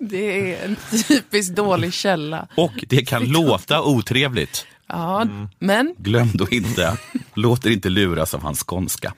[0.00, 0.76] Det är en
[1.08, 2.46] typiskt dålig källa.
[2.56, 4.66] Och det kan låta otrevligt.
[4.88, 5.26] Ja,
[5.58, 6.96] men Glöm då inte,
[7.34, 9.14] låt er inte luras av hans skånska.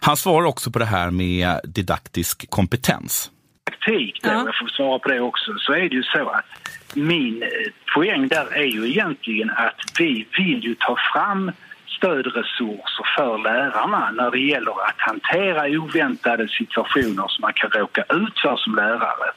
[0.00, 3.30] Han svarar också på det här med didaktisk kompetens.
[3.70, 4.44] praktik, där, Ja.
[4.46, 6.44] jag får svara på det också, så är det ju så att
[6.94, 7.48] min eh,
[7.94, 11.52] poäng där är ju egentligen att vi vill ju ta fram
[11.96, 18.38] stödresurser för lärarna när det gäller att hantera oväntade situationer som man kan råka ut
[18.42, 19.30] för som lärare.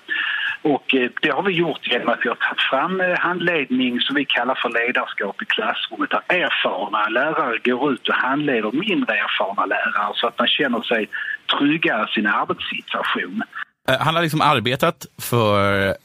[0.64, 4.16] Och eh, det har vi gjort genom att vi har tagit fram eh, handledning som
[4.16, 9.66] vi kallar för ledarskap i klassrummet där erfarna lärare går ut och handleder mindre erfarna
[9.66, 11.10] lärare så att man känner sig
[11.58, 13.44] tryggare i sin arbetssituation.
[13.90, 15.96] Eh, Han har liksom arbetat för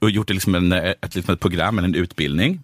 [0.00, 2.60] och gjort, liksom en, ett, liksom ett program, en utbildning.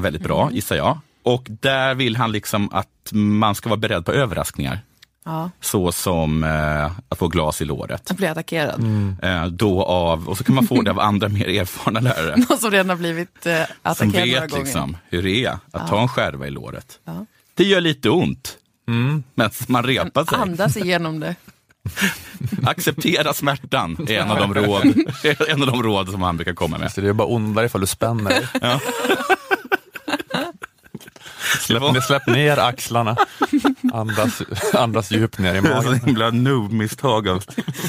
[0.00, 0.98] Väldigt bra, gissar jag.
[1.22, 4.78] Och där vill han liksom att man ska vara beredd på överraskningar.
[5.24, 8.02] Ja, Så som eh, att få glas i låret.
[8.08, 8.80] jag blir attackerad.
[9.22, 12.36] Eh, då av, och så kan man få det av andra mer erfarna lärare.
[12.48, 14.64] Någon som redan har blivit eh, som attackerad några vet gånger.
[14.64, 16.98] liksom hur det är att ta en skärva i låret.
[17.04, 17.26] Ja.
[17.54, 18.56] Det gör lite ont.
[19.34, 20.38] Men man repar sig.
[20.38, 21.34] Andas igenom det.
[22.64, 24.84] Acceptera smärtan är en av de råd,
[25.48, 26.92] en av de råd som han brukar komma med.
[26.92, 28.46] Så det är bara ondare ifall du spänner dig.
[31.60, 33.16] Släpp, släpp ner axlarna.
[33.92, 34.42] Andas,
[34.74, 36.00] andas djupt ner i Det är så magen.
[36.06, 37.44] himla noob-misstag av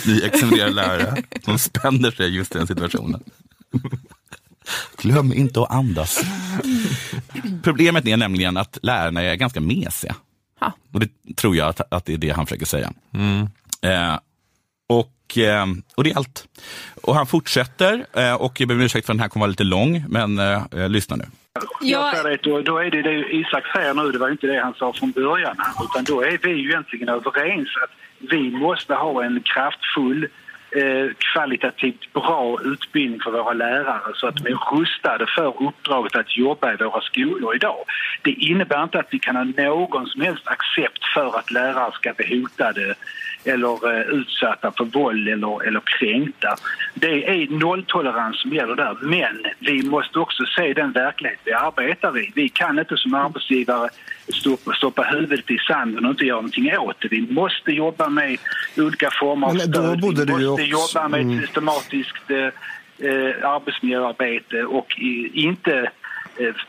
[0.06, 3.24] nyexaminerade lärare som spänner sig just i den situationen.
[5.02, 6.22] Glöm inte att andas.
[7.64, 10.16] Problemet är nämligen att lärarna är ganska mesiga.
[10.60, 10.74] Ha.
[10.94, 12.94] Och det tror jag att, att det är det han försöker säga.
[13.82, 14.20] Eh,
[14.90, 16.46] och, eh, och det är allt.
[17.04, 19.50] Och han fortsätter, eh, och jag ber om ursäkt för att den här kommer vara
[19.50, 21.26] lite lång, men eh, eh, lyssna nu.
[21.82, 24.60] Jag säger det, då, då är det det Isak säger nu, det var inte det
[24.60, 25.58] han sa från början.
[25.84, 30.28] Utan då är vi ju egentligen överens att vi måste ha en kraftfull,
[30.72, 36.38] eh, kvalitativt bra utbildning för våra lärare så att de är rustade för uppdraget att
[36.38, 37.86] jobba i våra skolor idag.
[38.22, 42.14] Det innebär inte att vi kan ha någon som helst accept för att lärare ska
[42.14, 42.96] bli hotade
[43.46, 46.56] eller eh, utsatta för våld eller, eller kränkta.
[46.94, 48.98] Det är nolltolerans som gäller där.
[49.02, 52.32] Men vi måste också se den verklighet vi arbetar i.
[52.36, 53.90] Vi kan inte som arbetsgivare
[54.34, 57.08] stoppa, stoppa huvudet i sanden och inte göra någonting åt det.
[57.08, 58.38] Vi måste jobba med
[58.78, 60.02] olika former av stöd.
[60.02, 61.40] Vi måste också- jobba med mm.
[61.40, 62.38] ett systematiskt eh,
[63.10, 65.92] eh, arbetsmiljöarbete och i, inte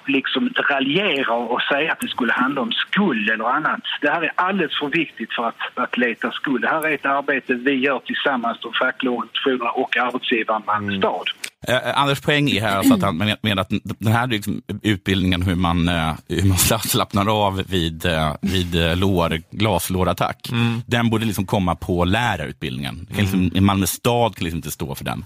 [0.07, 3.81] liksom raljera och säga att det skulle handla om skuld eller annat.
[4.01, 6.63] Det här är alldeles för viktigt för att, att leta skuld.
[6.63, 11.29] Det här är ett arbete vi gör tillsammans, de fackliga organisationerna och arbetsgivaren Malmö stad.
[11.69, 15.43] Eh, Anders poäng är här alltså att han men- menar att den här liksom, utbildningen
[15.43, 20.51] hur man, eh, hur man sla- slappnar av vid, eh, vid eh, lår, glaslårattack,
[20.87, 23.07] den borde liksom komma på lärarutbildningen.
[23.15, 25.25] Kan liksom, I Malmö stad kan liksom inte stå för den.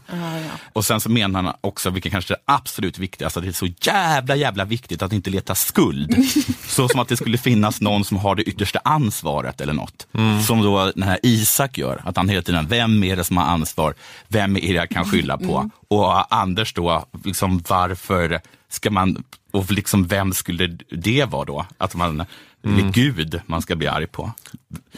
[0.72, 3.52] Och sen så menar han också, vilket kanske är det absolut viktigaste, att det är
[3.52, 6.16] så jävla jävla viktigt att inte leta skuld.
[6.68, 10.06] så som att det skulle finnas någon som har det yttersta ansvaret eller något.
[10.46, 13.44] Som då den här Isak gör, att han hela tiden, vem är det som har
[13.44, 13.94] ansvar?
[14.28, 15.70] Vem är det jag kan skylla på?
[15.90, 21.66] Och Anders då, liksom varför ska man, och liksom vem skulle det vara då?
[21.78, 22.16] Att man,
[22.62, 24.32] det är Gud man ska bli arg på.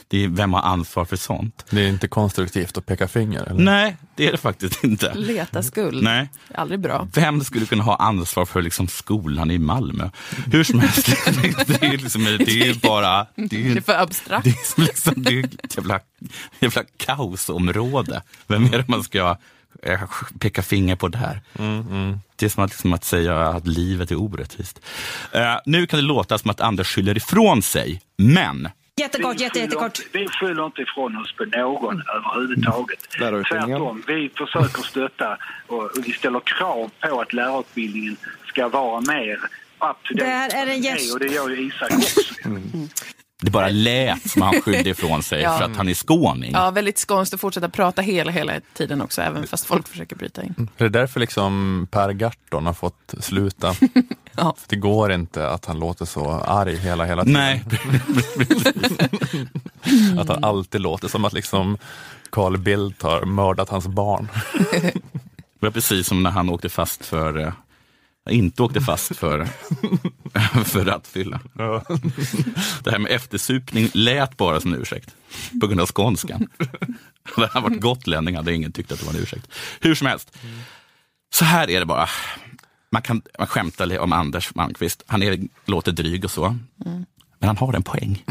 [0.08, 1.66] Det är, vem har ansvar för sånt?
[1.70, 3.42] Det är inte konstruktivt att peka finger.
[3.42, 3.64] Eller?
[3.64, 5.14] Nej, det är det faktiskt inte.
[5.14, 6.02] Leta skuld.
[6.02, 6.28] Nej.
[6.54, 7.08] Aldrig bra.
[7.14, 10.10] Vem skulle kunna ha ansvar för liksom skolan i Malmö?
[10.52, 11.06] Hur som helst,
[11.66, 13.26] det är, liksom, det är bara...
[13.34, 14.44] Det Det är är, för abstrakt.
[14.44, 16.00] det är, liksom, det är ett jävla,
[16.60, 18.22] jävla kaosområde.
[18.46, 19.36] Vem är det man ska
[20.38, 21.40] peka finger på där?
[22.36, 24.80] Det är som att, liksom att säga att livet är orättvist.
[25.32, 28.68] Eh, nu kan det låta som att Anders skyller ifrån sig, men
[29.00, 29.98] Jättekort, Vi jätte, skyller jättekort.
[29.98, 32.98] inte- Vi skyller inte ifrån oss på någon överhuvudtaget.
[33.20, 33.78] Lärarutbildningen.
[33.78, 39.96] Tvärtom, vi försöker stötta och vi ställer krav på att lärarutbildningen ska vara mer up
[40.04, 40.24] to date.
[40.24, 41.14] Där är en gäst.
[41.14, 42.20] Och det gör ju Isak också.
[43.40, 45.58] Det bara lät som han skyllde ifrån sig Ja.
[45.58, 46.52] för att han är skåning.
[46.52, 50.42] Ja, väldigt skånskt att fortsätta prata hela, hela tiden också, även fast folk försöker bryta
[50.42, 50.68] in.
[50.76, 53.74] Det är därför liksom Per Gahrton har fått sluta.
[54.36, 54.54] Ja.
[54.58, 57.40] För det går inte att han låter så arg hela, hela tiden.
[57.40, 57.64] Nej,
[60.18, 61.78] Att han alltid låter som att liksom
[62.30, 64.28] Carl Bildt har mördat hans barn.
[65.60, 67.52] Det var precis som när han åkte fast för,
[68.28, 69.44] eh, inte åkte fast för,
[70.64, 71.40] för rattfylla.
[72.84, 75.14] Det här med eftersupning lät bara som en ursäkt
[75.60, 76.48] på grund av skånskan.
[77.22, 79.48] Hade han varit gotlänning hade ingen tyckt att det var en ursäkt.
[79.80, 80.36] Hur som helst,
[81.34, 82.08] så här är det bara.
[82.92, 85.02] Man kan man skämtar om Anders Malmqvist.
[85.06, 86.56] Han är, låter dryg och så.
[87.38, 88.24] Men han har en poäng.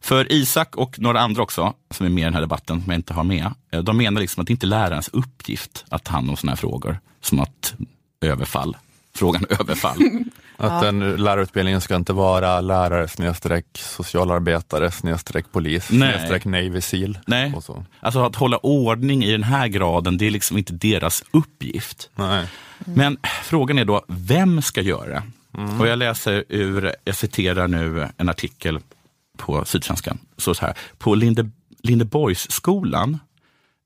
[0.00, 2.98] För Isak och några andra också, som är med i den här debatten, som jag
[2.98, 6.12] inte har med, eh, de menar liksom att det inte är lärarens uppgift att ta
[6.12, 7.74] hand om sådana här frågor, som att
[8.20, 8.76] överfall,
[9.14, 9.98] frågan överfall.
[10.56, 17.18] Att den lärarutbildningen ska inte vara lärare snedstreck socialarbetare snedstreck polis snedstreck Navy Seal.
[17.26, 17.84] Nej, Och så.
[18.00, 22.10] alltså att hålla ordning i den här graden, det är liksom inte deras uppgift.
[22.14, 22.46] Nej.
[22.78, 25.22] Men frågan är då, vem ska göra det?
[25.80, 28.78] Och jag läser ur, jag citerar nu en artikel
[29.36, 30.18] på Sydsvenskan.
[30.36, 31.50] Så, så här, på Linde,
[31.82, 33.18] Lindeborgsskolan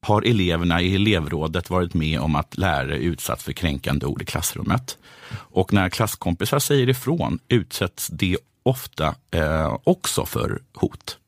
[0.05, 4.99] har eleverna i elevrådet varit med om att lärare utsatts för kränkande ord i klassrummet.
[5.35, 11.19] Och när klasskompisar säger ifrån utsätts de ofta eh, också för hot.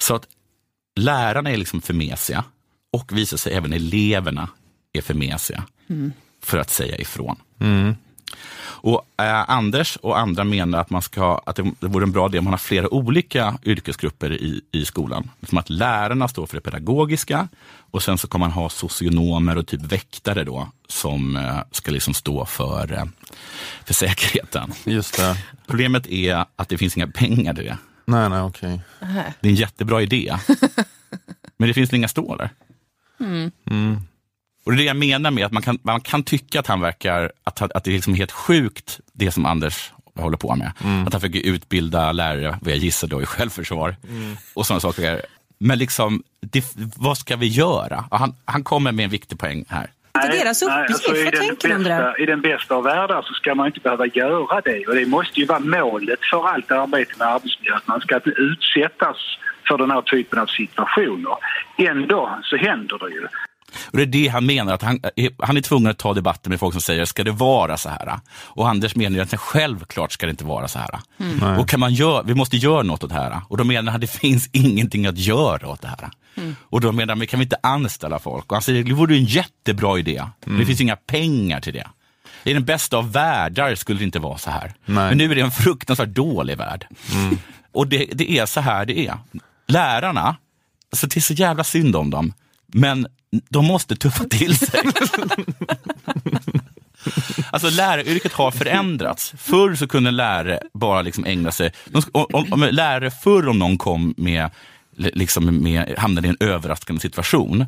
[0.00, 0.26] Så att
[0.96, 2.44] lärarna är liksom för mesiga
[2.92, 4.48] och visar sig även eleverna
[4.92, 5.64] är för mesiga
[6.42, 7.36] för att säga ifrån.
[8.80, 12.26] Och eh, Anders och andra menar att, man ska, att det, det vore en bra
[12.28, 15.30] idé om man har flera olika yrkesgrupper i, i skolan.
[15.48, 17.48] Som att lärarna står för det pedagogiska
[17.90, 22.14] och sen så kommer man ha socionomer och typ väktare då som eh, ska liksom
[22.14, 23.04] stå för, eh,
[23.84, 24.72] för säkerheten.
[24.84, 25.36] Just det.
[25.66, 27.78] Problemet är att det finns inga pengar till det.
[28.04, 28.80] Nej, nej, okej.
[29.40, 30.36] Det är en jättebra idé.
[31.56, 32.50] Men det finns inga stålar.
[34.68, 36.80] Och det är det jag menar med att man kan, man kan tycka att han
[36.80, 40.72] verkar, att, att det är liksom helt sjukt det som Anders håller på med.
[41.06, 43.96] Att han försöker utbilda lärare, vad jag gissar då i självförsvar
[44.54, 45.22] och sådana saker.
[45.58, 46.64] Men liksom, det,
[46.96, 48.04] vad ska vi göra?
[48.10, 49.90] Han, han kommer med en viktig poäng här.
[50.24, 51.08] inte deras uppgift.
[51.08, 52.18] alltså, Vad tänker bästa?
[52.18, 54.86] I den bästa av världar så ska man inte behöva göra det.
[54.86, 58.30] Och det måste ju vara målet för allt arbete med arbetsmiljö, att man ska inte
[58.30, 59.16] utsättas
[59.68, 61.36] för den här typen av situationer.
[61.78, 63.26] Ändå så händer det ju.
[63.74, 65.00] Och det är det han menar, att han,
[65.38, 68.20] han är tvungen att ta debatten med folk som säger, ska det vara så här?
[68.30, 70.98] Och Anders menar ju att självklart ska det inte vara så här.
[71.58, 73.40] Och kan man göra, vi måste göra något åt det här.
[73.48, 76.10] Och då menar han att det finns ingenting att göra åt det här.
[76.60, 78.46] Och då menar han, men kan vi inte anställa folk?
[78.46, 80.24] Och han säger, det vore en jättebra idé.
[80.44, 81.86] Men det finns inga pengar till det.
[82.44, 84.74] I den bästa av världar skulle det inte vara så här.
[84.84, 85.08] Nej.
[85.08, 86.86] Men nu är det en fruktansvärt dålig värld.
[87.72, 89.18] Och det, det är så här det är.
[89.66, 90.36] Lärarna,
[90.92, 92.32] alltså det är så jävla synd om dem,
[92.72, 93.06] men
[93.48, 94.80] de måste tuffa till sig.
[97.50, 99.34] Alltså läraryrket har förändrats.
[99.38, 101.72] Förr så kunde lärare bara liksom ägna sig,
[102.12, 104.50] om, om lärare förr om någon kom med,
[104.96, 107.66] liksom med, hamnade i en överraskande situation,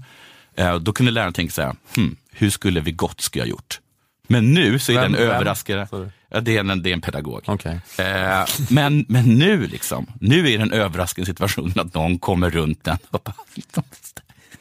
[0.57, 3.81] eh, då kunde läraren tänka så här, hm, hur skulle Vygotsky ha gjort?
[4.27, 5.87] Men nu så är Vem- den överraskande,
[6.31, 7.43] ja, det, är en, det är en pedagog.
[7.47, 7.81] Okej.
[7.99, 12.99] Eh, men, men nu liksom, nu är den överraskande situationen att någon kommer runt den
[13.11, 13.35] och bara,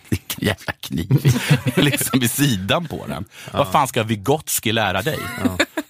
[0.10, 1.08] vilken jävla kniv
[1.76, 3.26] liksom vid sidan på den.
[3.52, 5.19] Vad fan ska Vygotsky lära dig?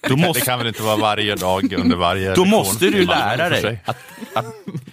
[0.02, 3.50] Då Det måste, kan väl inte vara varje dag under varje då måste du lära
[3.50, 3.98] dig att,
[4.34, 4.46] att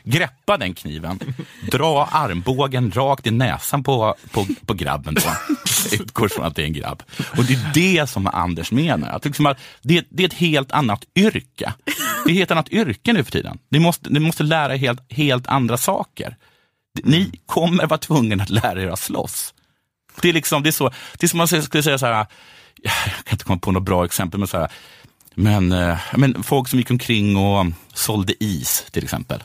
[0.04, 1.20] greppa den kniven,
[1.72, 5.14] dra armbågen rakt i näsan på, på, på grabben.
[5.14, 5.30] Då.
[5.92, 7.02] Utgår från att det är en grabb.
[7.36, 9.08] Och det är det som Anders menar.
[9.08, 11.72] Att liksom att det, det är ett helt annat yrke.
[12.24, 13.58] Det är ett helt annat yrke nu för tiden.
[13.68, 16.36] Ni måste, ni måste lära er helt, helt andra saker.
[17.04, 19.54] Ni kommer vara tvungna att lära er att slåss.
[20.22, 22.26] Det är, liksom, det är, så, det är som man skulle säga så här,
[22.82, 22.92] jag
[23.24, 24.70] kan inte komma på något bra exempel, men, så här,
[25.34, 29.42] men, eh, men folk som gick omkring och sålde is till exempel.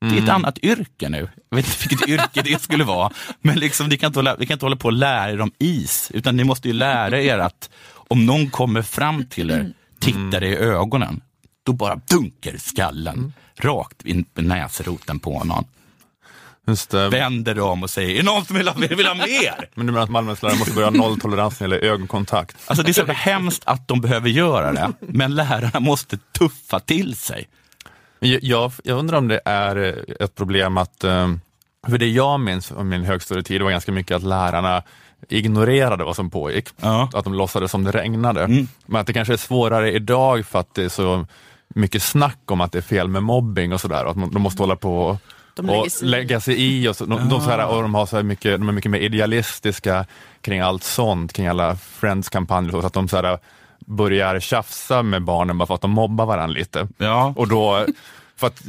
[0.00, 1.28] Det är ett annat yrke nu.
[1.50, 3.12] Jag vet inte vilket yrke det skulle vara.
[3.40, 5.52] Men liksom, ni, kan inte hålla, ni kan inte hålla på och lära er om
[5.58, 10.44] is, utan ni måste ju lära er att om någon kommer fram till er, tittar
[10.44, 11.20] er i ögonen,
[11.62, 15.64] då bara dunkar skallen rakt in i näsroten på någon.
[17.10, 19.68] Vänder om och säger, är det någon som vill ha, vill ha mer?
[19.74, 22.56] Men du menar att Malmös lärare måste börja ha nolltolerans när det gäller ögonkontakt?
[22.66, 27.16] Alltså det är så hemskt att de behöver göra det, men lärarna måste tuffa till
[27.16, 27.48] sig.
[28.20, 31.28] Jag, jag, undrar om det är eh, ett problem att, eh,
[31.86, 34.82] för det jag minns av min högstadietid var ganska mycket att lärarna
[35.28, 36.68] ignorerade vad som pågick.
[36.80, 37.10] Ja.
[37.14, 38.66] Att de låtsades som det regnade.
[38.86, 41.26] Men att det kanske är svårare idag för att det är så
[41.68, 44.04] mycket snack om att det är fel med mobbing och sådär.
[44.04, 45.18] Att man, de måste hålla på
[45.62, 46.10] De lägger och sig i.
[46.10, 46.88] lägga sig i.
[46.88, 48.90] Och, så, de, de, så här, och de, har så här mycket, de är mycket
[48.90, 50.06] mer idealistiska
[50.40, 52.80] kring allt sånt, kring alla Friends-kampanjer.
[52.80, 53.38] Så att de så här,
[53.78, 56.88] börjar tjafsa med barnen bara för att de mobbar varandra lite.
[56.98, 57.34] Ja.
[57.36, 57.86] Och då
[58.38, 58.62] För att,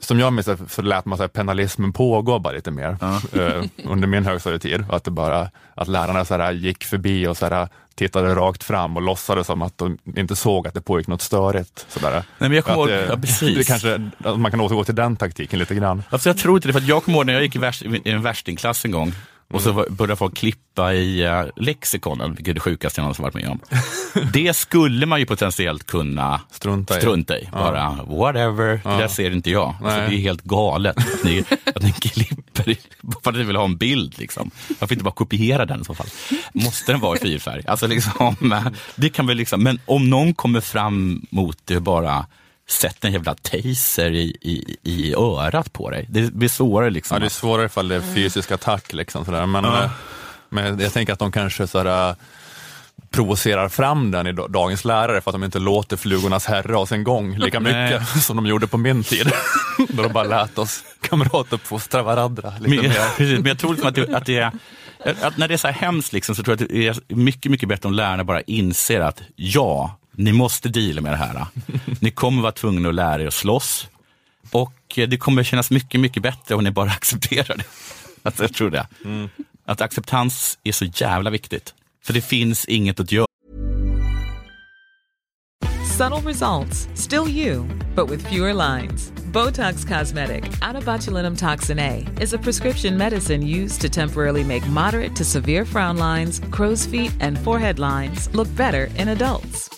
[0.00, 2.96] som jag minns det, så lät man så här, penalismen pågå bara lite mer
[3.32, 4.84] eh, under min högstadietid.
[4.90, 8.96] Att, det bara, att lärarna så här, gick förbi och så här, tittade rakt fram
[8.96, 11.86] och låtsades som att de inte såg att det pågick något störigt.
[11.88, 12.10] Så där.
[12.12, 13.56] Nej, men jag kommer Att ihåg, det, ja, precis.
[13.56, 16.02] det kanske, att man kan återgå till den taktiken lite grann.
[16.10, 18.10] Alltså jag tror inte det, för jag kommer ihåg när jag gick i, värst, i
[18.10, 19.14] en värstingklass en gång
[19.54, 23.34] och så började folk klippa i uh, lexikonen, vilket är det sjukaste jag någonsin varit
[23.34, 23.60] med om.
[24.32, 27.00] Det skulle man ju potentiellt kunna Strunta i.
[27.00, 27.48] strunta i.
[27.52, 29.74] Bara whatever, det där ser inte jag.
[29.82, 32.78] Alltså, det är helt galet att ni, att ni klipper i-
[33.22, 34.18] för att ni vill ha en bild.
[34.18, 34.50] Liksom.
[34.78, 36.06] Varför inte bara kopiera den i så fall?
[36.52, 37.62] Måste den vara i fyrfärg?
[37.66, 42.26] Alltså, liksom, eh, det kan väl liksom, men om någon kommer fram mot det bara
[42.70, 46.06] sätter en jävla taser i, i, i örat på dig.
[46.08, 47.14] Det blir svårare liksom.
[47.14, 48.92] Ja, det är svårare ifall det är fysisk attack.
[48.92, 49.46] Liksom, sådär.
[49.46, 49.90] Men, eh,
[50.48, 52.14] men jag tänker att de kanske sådär,
[53.10, 56.86] provocerar fram den i da- dagens lärare för att de inte låter flugornas herre ha
[56.86, 59.32] sin gång lika mycket som de gjorde på min tid.
[59.88, 63.08] Då de bara lät oss kamratuppfostra varandra lite Men, mer.
[63.16, 64.52] precis, men jag tror liksom att, det, att det är
[65.22, 67.50] att när det är så här hemskt liksom, så tror jag att det är mycket,
[67.50, 71.46] mycket bättre om lärarna bara inser att ja, ni måste deala med det här.
[72.00, 73.88] Ni kommer vara tvungna att lära er att slåss
[74.50, 77.64] och det kommer kännas mycket, mycket bättre om ni bara accepterar det.
[78.22, 78.86] Alltså, jag tror det.
[79.64, 81.74] Att acceptans är så jävla viktigt.
[82.04, 83.26] För det finns inget att göra.
[85.98, 87.64] Subtle results, still you,
[87.96, 89.12] but with fewer lines.
[89.32, 90.44] Botox Cosmetic,
[90.84, 95.96] botulinum toxin A, is a prescription medicine used to temporarily make moderate to severe frown
[95.96, 99.77] lines, crow's feet, and forehead lines look better in adults.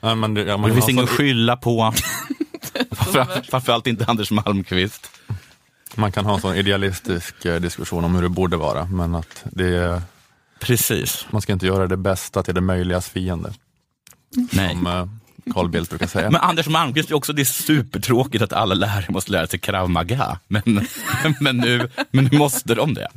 [0.00, 1.92] Ja, men det, ja, man Det finns ingen att skylla på.
[2.90, 5.10] Framför- Framförallt inte Anders Malmqvist.
[5.94, 9.44] Man kan ha en sån idealistisk eh, diskussion om hur det borde vara, men att
[9.44, 10.02] det, är-
[10.60, 11.26] Precis.
[11.30, 13.52] man ska inte göra det bästa till det möjligas fiende,
[14.52, 14.74] Nej.
[14.74, 15.06] som eh,
[15.54, 16.30] Carl Bildt brukar säga.
[16.30, 20.38] Men Anders Malmqvist också, det är supertråkigt att alla lärare måste lära sig krav maga.
[20.48, 20.62] Men,
[21.40, 23.08] men, nu, men nu måste de det.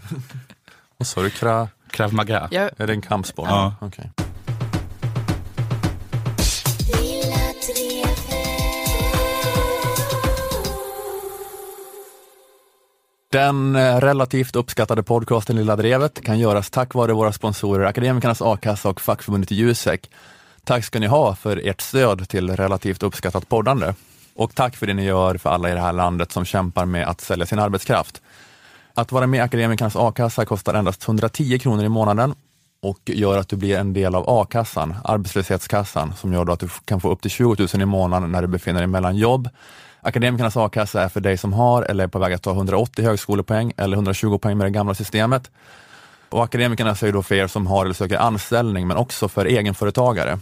[0.98, 1.68] Vad sa du, kra?
[1.92, 2.48] Krav maga.
[2.52, 3.48] Jag, Är det en kampsport?
[3.50, 3.76] Ja.
[3.82, 4.12] Okej.
[13.32, 18.89] Den eh, relativt uppskattade podcasten Lilla Drevet kan göras tack vare våra sponsorer Akademikernas A-kassa
[18.89, 20.12] och fackförbundet Jusek.
[20.63, 23.94] Tack ska ni ha för ert stöd till relativt uppskattat poddande.
[24.36, 27.08] Och tack för det ni gör för alla i det här landet som kämpar med
[27.08, 28.22] att sälja sin arbetskraft.
[28.94, 32.34] Att vara med i Akademikernas A-kassa kostar endast 110 kronor i månaden
[32.82, 36.70] och gör att du blir en del av a-kassan, arbetslöshetskassan, som gör då att du
[36.86, 39.50] kan få upp till 20 000 i månaden när du befinner dig mellan jobb.
[40.04, 43.74] Akademikernas a-kassa är för dig som har eller är på väg att ta 180 högskolepoäng
[43.78, 45.52] eller 120 poäng med det gamla systemet.
[46.30, 50.40] Och akademikerna är då för er som har eller söker anställning, men också för egenföretagare,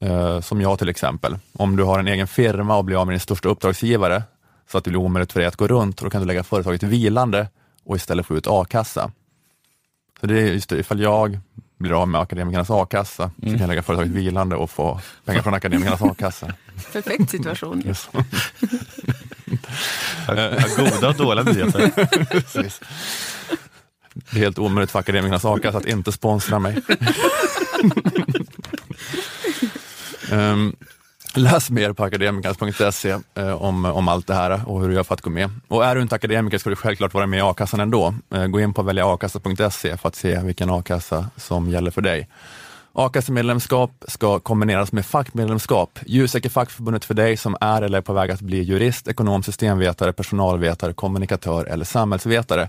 [0.00, 1.38] eh, som jag till exempel.
[1.52, 4.22] Om du har en egen firma och blir av med din största uppdragsgivare,
[4.70, 6.82] så att det blir omöjligt för dig att gå runt, då kan du lägga företaget
[6.82, 7.48] vilande
[7.84, 9.10] och istället få ut a-kassa.
[10.20, 11.40] Så det är just det, ifall jag
[11.82, 15.54] blir av med akademikernas a-kassa, så kan jag lägga företaget vilande och få pengar från
[15.54, 16.52] akademikernas a-kassa.
[16.92, 17.82] perfekt situation.
[20.76, 21.90] Goda och dåliga nyheter.
[22.24, 22.80] Precis.
[24.14, 26.78] Det är helt omöjligt för akademikernas a-kassa att inte sponsra mig.
[30.30, 30.76] Ehm,
[31.34, 35.14] läs mer på akademikernas.se eh, om, om allt det här och hur du gör för
[35.14, 35.50] att gå med.
[35.68, 38.14] Och är du inte akademiker ska du självklart vara med i a-kassan ändå.
[38.34, 42.28] Eh, gå in på väljaakassa.se för att se vilken a-kassa som gäller för dig.
[42.94, 45.98] A-kassemedlemskap ska kombineras med fackmedlemskap.
[46.06, 49.42] Jusek är fackförbundet för dig som är eller är på väg att bli jurist, ekonom,
[49.42, 52.68] systemvetare, personalvetare, kommunikatör eller samhällsvetare.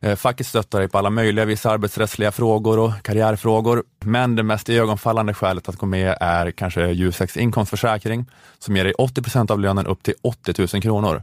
[0.00, 4.68] Eh, Facket stöttar dig på alla möjliga vissa arbetsrättsliga frågor och karriärfrågor, men det mest
[4.68, 8.26] ögonfallande skälet att gå med är kanske Juseks inkomstförsäkring
[8.58, 11.22] som ger dig 80% av lönen upp till 80 000 kronor.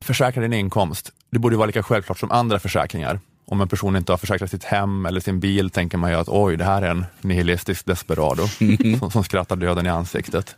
[0.00, 1.12] Försäkra din inkomst.
[1.30, 3.20] Det borde vara lika självklart som andra försäkringar.
[3.50, 6.28] om en person inte har försäkrat sitt hem eller sin bil tänker man ju att
[6.28, 8.46] oj, det här är en nihilistisk desperado
[8.98, 10.56] som, som skrattar döden i ansiktet.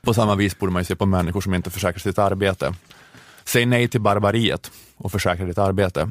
[0.00, 2.74] På samma vis borde man ju se på människor som inte försäkrar sitt arbete.
[3.44, 6.10] Säg nej till barbariet och försäkra ditt arbete.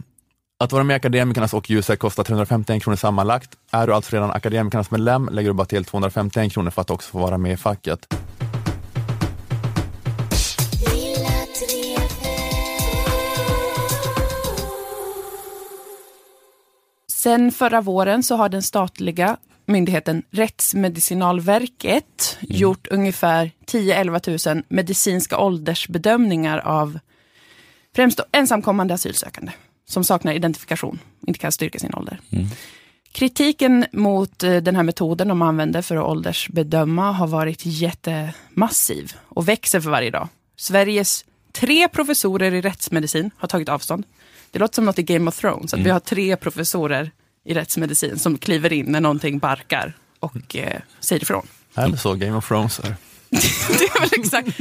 [0.61, 3.57] Att vara med i Akademikernas och Jusek kostar 351 kronor sammanlagt.
[3.71, 7.11] Är du alltså redan Akademikernas medlem lägger du bara till 251 kronor för att också
[7.11, 8.13] få vara med i facket.
[17.11, 26.57] Sen förra våren så har den statliga myndigheten Rättsmedicinalverket gjort ungefär 10-11 000 medicinska åldersbedömningar
[26.57, 26.99] av
[27.95, 29.51] främst ensamkommande asylsökande
[29.85, 32.19] som saknar identifikation, inte kan styrka sin ålder.
[33.11, 39.47] Kritiken mot eh, den här metoden de använder för att åldersbedöma har varit jättemassiv och
[39.47, 40.27] växer för varje dag.
[40.57, 44.05] Sveriges tre professorer i rättsmedicin har tagit avstånd.
[44.51, 47.11] Det låter som något i Game of Thrones, att vi har tre professorer
[47.45, 51.47] i rättsmedicin som kliver in när någonting barkar och eh, säger ifrån.
[51.75, 52.95] Är det så Game of Thrones är?
[53.79, 54.59] Det är väl exakt,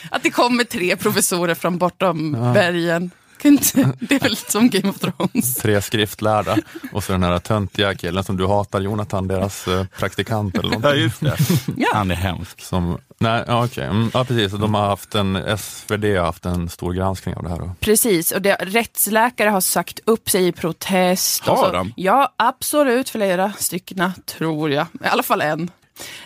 [0.10, 3.10] att det kommer tre professorer från bortom bergen.
[3.38, 5.54] Kan inte- Det är väl som Game of Thrones.
[5.54, 6.56] Tre skriftlärda
[6.92, 10.90] och så den här töntiga killen som du hatar, Jonathan, deras eh, praktikant eller någonting.
[10.90, 11.36] Ja, just det.
[11.76, 11.88] Ja.
[11.94, 12.60] Han är hemsk.
[12.60, 13.84] Som, nej, ja, okej.
[13.84, 14.52] Mm, ja, precis.
[14.52, 17.58] De har haft en, SvD har haft en stor granskning av det här.
[17.58, 17.74] Då.
[17.80, 21.42] Precis, och det, rättsläkare har sagt upp sig i protest.
[21.44, 21.92] Har och så, de?
[21.96, 23.08] Ja, absolut.
[23.10, 24.86] Flera stycken, tror jag.
[25.04, 25.70] I alla fall en.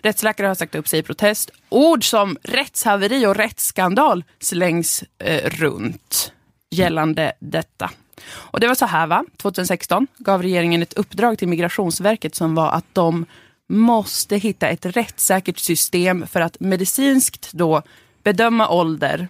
[0.02, 1.50] Rättsläkare har sagt upp sig i protest.
[1.68, 6.32] Ord som rättshaveri och rättsskandal slängs eh, runt
[6.72, 7.90] gällande detta.
[8.32, 9.24] Och det var så här, va?
[9.36, 13.26] 2016 gav regeringen ett uppdrag till Migrationsverket som var att de
[13.68, 17.82] måste hitta ett rättssäkert system för att medicinskt då
[18.22, 19.28] bedöma ålder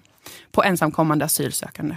[0.53, 1.97] på ensamkommande asylsökande.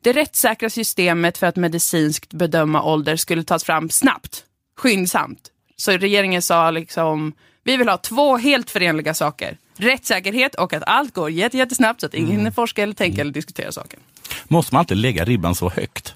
[0.00, 4.44] Det rättssäkra systemet för att medicinskt bedöma ålder skulle tas fram snabbt,
[4.76, 5.50] skyndsamt.
[5.76, 7.32] Så regeringen sa liksom,
[7.64, 9.58] vi vill ha två helt förenliga saker.
[9.76, 13.32] Rättssäkerhet och att allt går jätte- jättesnabbt så att ingen hinner forska eller tänka eller
[13.32, 14.00] diskutera saken.
[14.48, 16.14] Måste man inte lägga ribban så högt?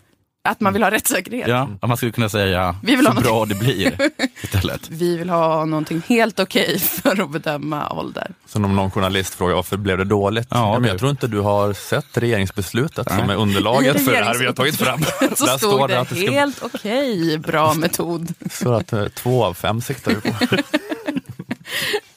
[0.48, 1.48] Att man vill ha rättssäkerhet.
[1.48, 3.98] Ja, att man skulle kunna säga Vi vill så ha något- bra det blir
[4.42, 4.88] istället.
[4.90, 8.30] Vi vill ha någonting helt okej för att bedöma ålder.
[8.46, 10.46] Sen om någon journalist frågar varför blev det dåligt?
[10.50, 13.18] Ja, men det- jag tror inte du har sett regeringsbeslutet Nej.
[13.20, 15.00] som är underlaget för det här vi har tagit fram.
[15.36, 18.34] Så Där stod står det, att det ska helt okej, bra metod.
[18.50, 20.56] Så att eh, två av fem siktar vi på.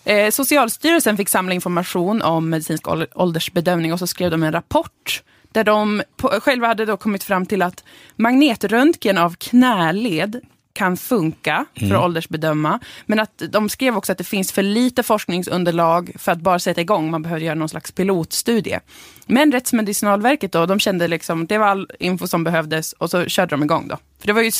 [0.06, 5.24] Eh, Socialstyrelsen fick samla information om medicinsk ål- åldersbedömning och så skrev de en rapport
[5.52, 7.84] där de på, själva hade då kommit fram till att
[8.16, 10.41] magnetröntgen av knäled
[10.74, 12.80] kan funka för att åldersbedöma.
[13.06, 16.82] Men att de skrev också att det finns för lite forskningsunderlag för att bara sätta
[16.82, 17.12] igång.
[17.12, 18.80] Man behöver göra någon slags pilotstudie.
[19.26, 23.50] Men Rättsmedicinalverket då, de kände liksom det var all info som behövdes och så körde
[23.50, 23.97] de igång då.
[24.20, 24.52] För det var ju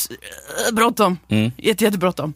[0.74, 1.18] bråttom.
[1.58, 2.34] Jätte, jättebråttom.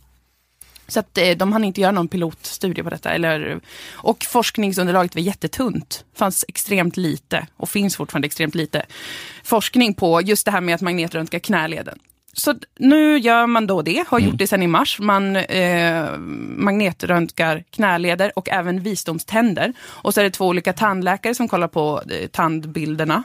[0.94, 3.10] Så att eh, de hann inte göra någon pilotstudie på detta.
[3.10, 3.60] Eller,
[3.92, 6.06] och forskningsunderlaget var jättetunt.
[6.16, 8.86] fanns extremt lite, och finns fortfarande extremt lite,
[9.44, 12.00] forskning på just det här med att magnetröntga knäleden.
[12.34, 15.00] Så nu gör man då det, har gjort det sedan i mars.
[15.00, 16.18] Man eh,
[16.58, 19.74] magnetröntgar knäleder och även visdomständer.
[19.82, 23.24] Och så är det två olika tandläkare som kollar på eh, tandbilderna.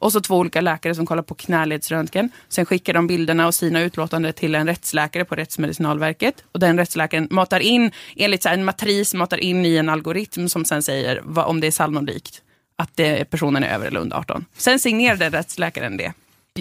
[0.00, 2.30] Och så två olika läkare som kollar på knäledsröntgen.
[2.48, 6.44] Sen skickar de bilderna och sina utlåtande till en rättsläkare på Rättsmedicinalverket.
[6.52, 10.64] Och den rättsläkaren matar in, enligt så en matris, matar in i en algoritm som
[10.64, 12.42] sen säger vad, om det är sannolikt
[12.76, 14.44] att det, personen är över eller under 18.
[14.56, 16.12] Sen signerar den rättsläkaren det.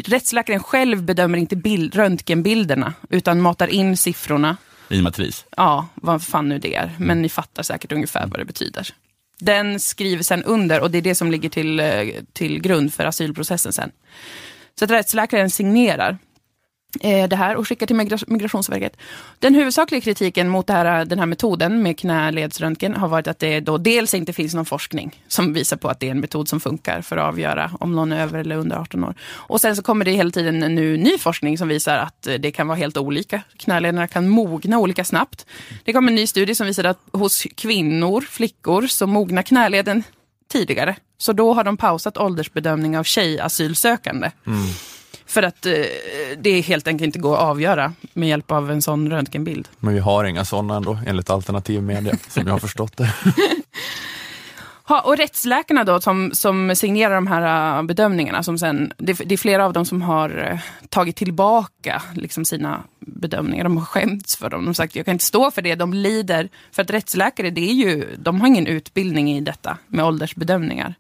[0.06, 4.58] Rättsläkaren själv bedömer inte bild, röntgenbilderna, utan matar in siffrorna.
[4.90, 5.46] I matris.
[5.58, 6.96] Ja, vad fan nu det är.
[7.00, 8.90] Men ni fattar säkert ungefär vad det betyder.
[9.40, 13.06] Den skriver sen under och det är det som ligger till, eh, till grund för
[13.06, 13.92] asylprocessen sen.
[14.80, 16.18] Så att rättsläkaren signerar
[17.02, 18.98] Eh, det här och skickar till Migrationsverket.
[19.40, 23.60] Den huvudsakliga kritiken mot det här, den här metoden med knäledsröntgen har varit att det
[23.60, 26.60] då dels inte finns någon forskning som visar på att det är en metod som
[26.60, 29.16] funkar för att avgöra om någon är över eller under 18 år.
[29.22, 32.68] Och sen så kommer det hela tiden nu ny forskning som visar att det kan
[32.68, 33.42] vara helt olika.
[33.58, 35.46] Knälederna kan mogna olika snabbt.
[35.84, 40.04] Det kom en ny studie som visade att hos kvinnor, flickor, så mognar knäleden
[40.52, 40.96] tidigare.
[41.18, 44.32] Så då har de pausat åldersbedömning av tjejasylsökande.
[44.48, 44.60] Mm.
[45.30, 45.74] För att eh,
[46.38, 49.68] det helt enkelt inte går att avgöra med hjälp av en sån röntgenbild.
[49.80, 53.14] Men vi har inga sådana ändå, enligt alternativ media, som jag har förstått det.
[54.84, 59.36] Ha, och rättsläkarna då som, som signerar de här äh, bedömningarna, som sen, det, det
[59.36, 60.60] är flera av dem som har äh,
[60.90, 63.64] tagit tillbaka liksom, sina bedömningar.
[63.64, 64.62] De har skämts för dem.
[64.62, 65.76] De har sagt jag kan inte stå för det.
[65.76, 66.50] De lider.
[66.72, 70.96] För att rättsläkare, det är ju, de har ingen utbildning i detta med åldersbedömningar.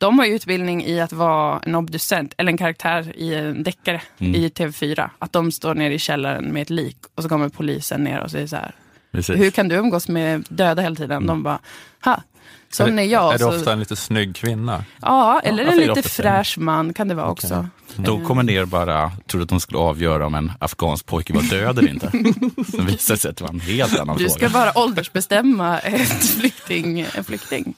[0.00, 4.02] De har ju utbildning i att vara en obducent, eller en karaktär i en deckare
[4.18, 4.34] Mm.
[4.34, 5.10] i TV4.
[5.18, 8.30] Att de står nere i källaren med ett lik och så kommer polisen ner och
[8.30, 8.74] säger så här.
[9.12, 9.36] Precis.
[9.40, 11.26] Hur kan du umgås med döda hela tiden?
[11.26, 11.58] De bara,
[12.04, 12.22] ha,
[12.70, 13.34] sån är jag.
[13.34, 14.84] Är det ofta en lite snygg kvinna?
[15.02, 17.66] ja, eller varför en lite fräsch man kan det vara också.
[17.96, 21.78] De kommer ner bara trodde att de skulle avgöra om en afghansk pojke var död
[21.78, 22.10] eller inte.
[22.70, 24.48] Sen visade det sig att det var en helt annan Du fråga.
[24.48, 27.74] ska bara åldersbestämma ett flykting, en flykting.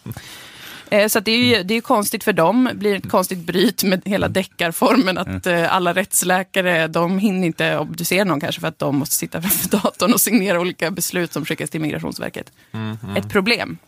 [0.93, 4.03] Eh, Så det är ju det är konstigt för dem, blir ett konstigt bryt med
[4.05, 8.97] hela deckarformen att eh, alla rättsläkare, de hinner inte obducera någon kanske för att de
[8.97, 12.53] måste sitta framför datorn och signera olika beslut som skickas till Migrationsverket.
[13.16, 13.78] Ett problem.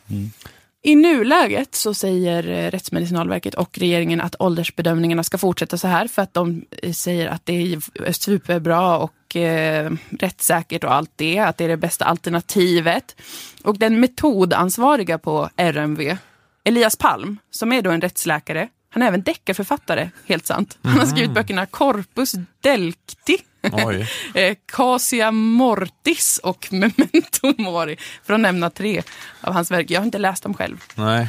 [0.82, 6.22] I nuläget så säger eh, Rättsmedicinalverket och regeringen att åldersbedömningarna ska fortsätta så här för
[6.22, 11.64] att de säger att det är superbra och eh, rättssäkert och allt det, att det
[11.64, 13.16] är det bästa alternativet.
[13.62, 16.16] Och den metodansvariga på RMV,
[16.64, 20.78] Elias Palm, som är då en rättsläkare, han är även deckarförfattare, helt sant.
[20.82, 23.38] Han har skrivit böckerna Corpus Delcti,
[24.34, 29.02] eh, Casia Mortis och Memento Mori, för att nämna tre
[29.40, 29.90] av hans verk.
[29.90, 31.28] Jag har inte läst dem själv, Nej.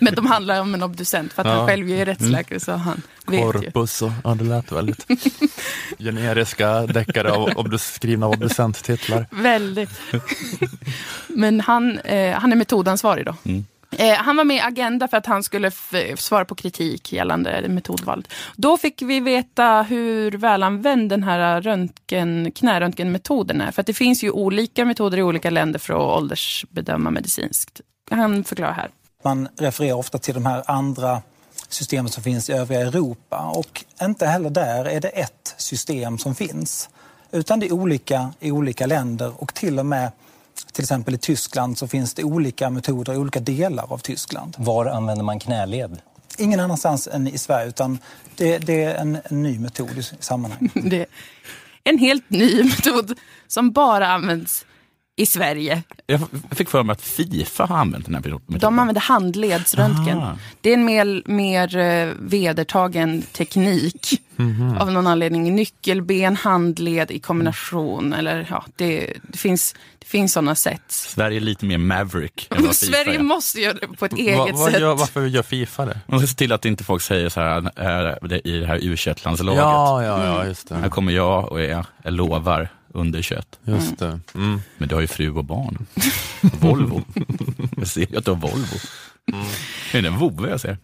[0.00, 1.32] men de handlar om en obducent.
[1.32, 1.66] För att han Ja.
[1.66, 3.70] själv är rättsläkare så han vet ju.
[3.74, 3.88] Och,
[4.24, 5.06] ja det lät väldigt
[5.98, 9.26] generiska deckare av, obdus, skrivna av obducenttitlar.
[9.30, 9.90] Väldigt.
[11.28, 13.34] Men han, eh, han är metodansvarig då.
[13.98, 15.70] Eh, han var med i Agenda för att han skulle
[16.16, 18.32] svara på kritik gällande metodvalet.
[18.56, 23.70] Då fick vi veta hur välanvänd den här röntgen, knäröntgenmetoden är.
[23.70, 27.80] För att det finns ju olika metoder i olika länder för att åldersbedöma medicinskt.
[28.10, 28.90] Han förklarar här.
[29.24, 31.22] Man refererar ofta till de här andra
[31.68, 36.34] systemen som finns i övriga Europa och inte heller där är det ett system som
[36.34, 36.88] finns.
[37.32, 40.10] Utan det är olika i olika länder och till och med
[40.72, 44.54] till exempel i Tyskland så finns det olika metoder i olika delar av Tyskland.
[44.58, 45.98] Var använder man knäled?
[46.38, 47.98] Ingen annanstans än i Sverige utan
[48.36, 50.72] det, det är en, en ny metod i sammanhanget.
[50.90, 51.06] Det är
[51.84, 54.64] en helt ny metod som bara används
[55.20, 55.82] i Sverige.
[56.06, 58.58] Jag fick för mig att Fifa har använt den här metoden.
[58.60, 60.18] De använder handledsröntgen.
[60.18, 60.38] Aha.
[60.60, 64.20] Det är en mer, mer eh, vedertagen teknik.
[64.78, 65.54] Av någon anledning.
[65.54, 68.12] Nyckelben, handled i kombination.
[68.12, 70.82] Eller, ja, det, det finns, det finns sådana sätt.
[70.88, 73.22] Sverige är lite mer Maverick än vad Fifa Sverige är.
[73.22, 74.80] måste göra det på ett eget Va, vad sätt.
[74.80, 76.00] gör, varför gör Fifa det?
[76.06, 77.58] Man ska se till att inte folk säger så här
[78.10, 80.88] äh, det i det här u landslaget Ja, ja, ja, just Här det.
[80.88, 83.58] kommer jag och jag, jag lovar under kött.
[83.64, 84.20] Just det.
[84.34, 84.60] Mm.
[84.78, 85.86] Men du har ju fru och barn.
[86.60, 87.02] Volvo.
[87.76, 88.76] Jag ser ju att du har Volvo.
[89.92, 90.78] Är det en vovve jag ser?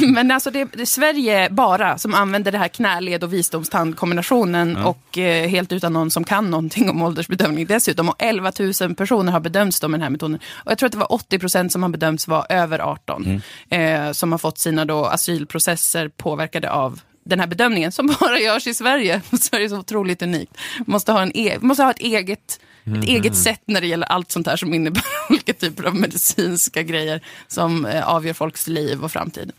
[0.12, 5.18] Men alltså det, det är Sverige bara som använder det här knäled och visdomstandkombinationen och
[5.18, 8.08] eh, helt utan någon som kan någonting om åldersbedömning dessutom.
[8.08, 10.40] Och 11 000 personer har bedömts med den här metoden.
[10.54, 13.42] Och jag tror att det var 80 procent som har bedömts vara över 18.
[13.70, 18.66] Eh, som har fått sina då asylprocesser påverkade av den här bedömningen som bara görs
[18.66, 19.22] i Sverige.
[19.40, 20.52] Sverige är så otroligt unikt.
[20.86, 22.60] Måste ha, en e- måste ha ett eget
[22.98, 26.82] ett eget sätt när det gäller allt sånt här som innebär olika typer av medicinska
[26.82, 29.52] grejer som eh, avgör folks liv och framtid.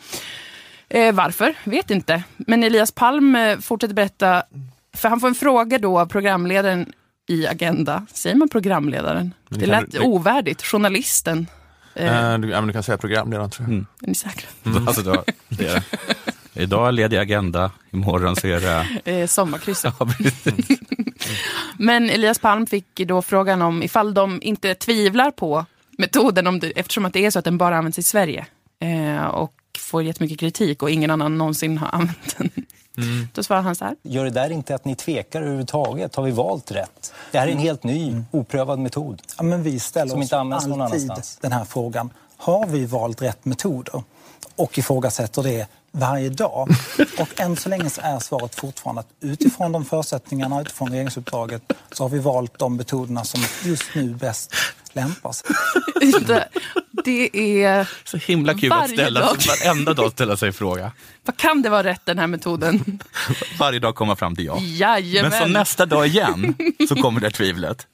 [0.89, 1.53] Eh, varför?
[1.63, 2.23] Vet inte.
[2.37, 4.43] Men Elias Palm eh, fortsätter berätta,
[4.93, 6.91] för han får en fråga då av programledaren
[7.29, 8.05] i Agenda.
[8.13, 9.33] Säger man programledaren?
[9.49, 10.63] Det lät du- ovärdigt.
[10.63, 11.47] Journalisten.
[11.95, 13.77] Eh, Eh, du, ja, men du kan säga programledaren tror jag.
[13.77, 14.49] Är ni säkra?
[14.87, 15.83] Alltså, då, det är,
[16.57, 18.87] idag är ledig agenda, imorgon så är det...
[19.11, 19.93] Eh, sommarkrysset.
[19.99, 20.07] Ja.
[21.77, 25.65] Men Elias Palm fick då frågan om ifall de inte tvivlar på
[25.97, 28.45] metoden om det, eftersom att det är så att den bara används i Sverige.
[28.81, 32.49] Eh, och får jättemycket kritik och ingen annan någonsin har använt den.
[33.33, 33.95] Då svarar han så här.
[34.03, 36.15] Gör det där inte att ni tvekar överhuvudtaget?
[36.15, 37.13] Har vi valt rätt?
[37.31, 39.21] Det här är en helt ny, oprövad metod.
[39.37, 41.37] Ja, men vi ställer Som oss inte används någon alltid annanstans.
[41.41, 42.09] den här frågan.
[42.37, 44.03] Har vi valt rätt metoder?
[44.55, 46.69] Och ifrågasätter det varje dag.
[47.19, 51.61] Och än så länge så är svaret fortfarande att utifrån de förutsättningarna, utifrån regeringsuppdraget,
[51.91, 54.55] så har vi valt de metoderna som just nu bäst
[54.93, 55.49] lämpar sig.
[56.27, 56.47] Det,
[57.05, 59.37] det är, Så himla kul att ställa, dag.
[59.47, 60.91] varenda dag ställa sig fråga.
[61.25, 62.99] vad kan det vara rätt den här metoden?
[63.59, 64.57] Varje dag komma fram till ja.
[64.59, 65.31] Jajamän.
[65.31, 66.55] Men så nästa dag igen
[66.89, 67.87] så kommer det tvivlet.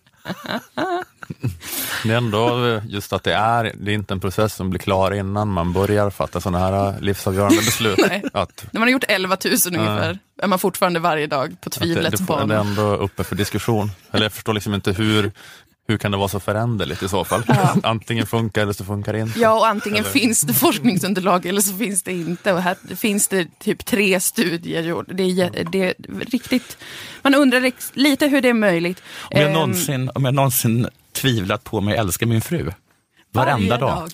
[2.03, 5.11] Det är ändå just att det är, det är inte en process som blir klar
[5.13, 7.99] innan man börjar fatta sådana här eh, livsavgörande beslut.
[8.07, 8.23] Nej.
[8.33, 11.75] att, När man har gjort 11 000 ungefär är man fortfarande varje dag på det,
[11.75, 13.91] tvivlets det, får- det är ändå uppe för diskussion.
[14.11, 15.31] Eller jag förstår liksom inte hur,
[15.87, 17.43] hur kan det vara så föränderligt i så fall?
[17.83, 19.39] Antingen funkar eller så funkar det inte.
[19.39, 22.53] Ja, och antingen Eller- finns det forskningsunderlag eller så finns det inte.
[22.53, 25.13] Och här finns det typ tre studier gjorda.
[25.13, 25.93] Det är, jä- det är
[26.31, 26.77] riktigt...
[27.21, 29.01] Man undrar lite hur det är möjligt.
[29.31, 32.71] Om jag, Ehm, någonsin, om jag någonsin tvivlat på mig älskar min fru.
[33.31, 34.09] Varenda Varje dag.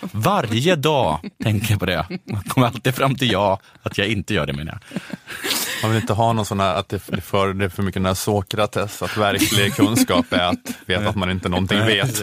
[0.12, 2.06] Varje dag tänker jag på det.
[2.24, 5.00] Jag kommer alltid fram till ja, att jag inte gör det menar jag.
[5.84, 8.02] Man vill inte ha någon sån här, att det är för, det är för mycket
[8.02, 12.18] den här Sokrates, att verklig kunskap är att veta att man inte någonting vet.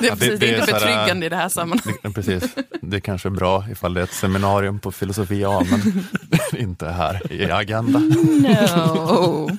[0.00, 2.02] Det är, Att precis, det, är inte så här, betryggande i det här sammanhanget.
[2.02, 6.04] det, precis, det kanske är bra ifall det är ett seminarium på filosofia, men
[6.60, 7.98] inte här i Agenda.
[7.98, 9.50] No.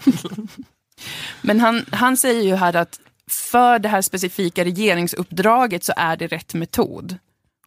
[1.41, 6.28] Men han, han säger ju här att för det här specifika regeringsuppdraget så är det
[6.28, 7.18] rätt metod.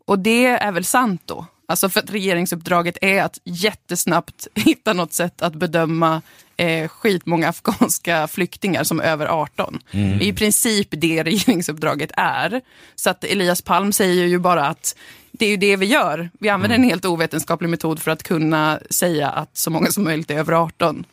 [0.06, 1.46] Och det är väl sant då?
[1.72, 6.22] Alltså för att regeringsuppdraget är att jättesnabbt hitta något sätt att bedöma
[6.56, 9.78] eh, skitmånga afghanska flyktingar som över 18.
[9.90, 12.60] Det är i princip det regeringsuppdraget är.
[12.94, 14.96] Så att Elias Palm säger ju bara att
[15.32, 16.30] det är ju det vi gör.
[16.40, 20.30] Vi använder en helt ovetenskaplig metod för att kunna säga att så många som möjligt
[20.30, 21.04] är över 18.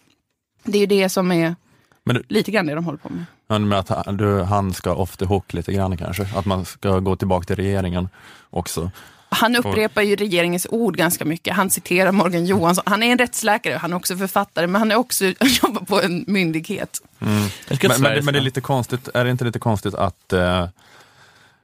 [0.63, 1.55] Det är ju det som är
[2.05, 3.25] du- lite grann det de håller på med.
[3.47, 6.65] Men med att han, du, han ska off the hook lite grann kanske, att man
[6.65, 8.09] ska gå tillbaka till regeringen
[8.49, 8.91] också.
[9.31, 11.55] Han upprepar ju regeringens ord ganska mycket.
[11.55, 12.83] Han citerar Morgan Johansson.
[12.87, 15.25] Han är en rättsläkare, han är också författare, men han är också
[15.63, 17.01] jobbar på en myndighet.
[17.69, 20.33] Att Men, men, det- men det är lite konstigt, är det inte lite konstigt att,
[20.33, 20.67] eh,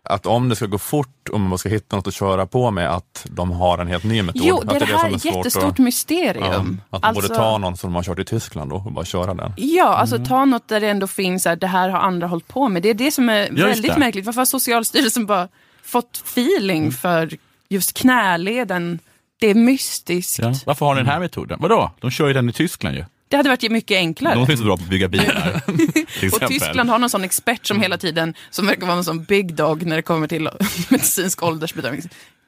[0.03, 2.89] att om det ska gå fort och man ska hitta något att köra på med,
[2.95, 4.41] att de har en helt ny metod?
[4.45, 6.43] Jo, att det, det här är ett jättestort att, mysterium.
[6.89, 8.91] ja, att man Alltså- borde ta någon som de har kört i Tyskland då och
[8.91, 9.53] bara köra den.
[9.57, 12.69] Ja, alltså ta något där det ändå finns att det här har andra hållit på
[12.69, 12.81] med.
[12.83, 13.99] Det är det som är just väldigt det.
[13.99, 14.25] märkligt.
[14.25, 15.47] Varför har Socialstyrelsen bara
[15.83, 17.29] fått feeling för
[17.69, 18.99] just knäleden?
[19.39, 20.39] Det är mystiskt.
[20.39, 20.53] Ja.
[20.65, 21.59] Varför har ni den här metoden?
[21.61, 21.91] Vadå?
[21.99, 23.05] De kör ju den i Tyskland ju.
[23.27, 24.35] Det hade varit mycket enklare.
[24.35, 25.61] De är så bra på att bygga bilar.
[26.33, 26.47] Och.
[26.47, 29.85] Tyskland har någon sån expert som hela tiden, som verkar vara en sån big dog
[29.85, 30.49] när det kommer till
[30.89, 32.01] medicinsk åldersbedömning.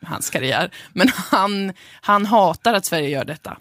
[0.05, 0.71] Hans karriär.
[0.93, 3.57] Men han, han hatar att Sverige gör detta.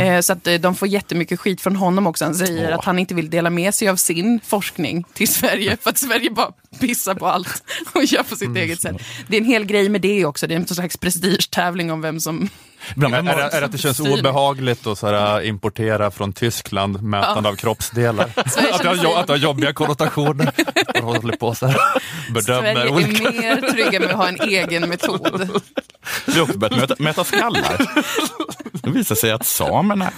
[0.00, 2.24] Eh, Så att eh, de får jättemycket skit från honom också.
[2.24, 2.78] Han säger Åh.
[2.78, 6.30] att han inte vill dela med sig av sin forskning till Sverige för att Sverige
[6.30, 7.62] bara pissar på allt
[7.94, 8.96] och gör på sitt eget sätt.
[9.28, 10.46] Det är en hel grej med det också.
[10.46, 12.48] Det är en slags prestigetävling om vem som...
[12.96, 17.02] Ibland Är, är, är det att det känns obehagligt att så här, importera från Tyskland
[17.02, 18.24] mätande av kroppsdelar?
[18.36, 20.52] Att, det har, känner sig- jo- att det har jobbiga konnotationer.
[20.94, 21.76] Man håller på så här,
[22.34, 23.28] bedömer Sverige olika...
[23.28, 25.50] är mer trygga med att ha en egen metod.
[26.26, 27.76] Vi har också börjat möta, möta skallar.
[28.72, 30.10] Det visar sig att samerna...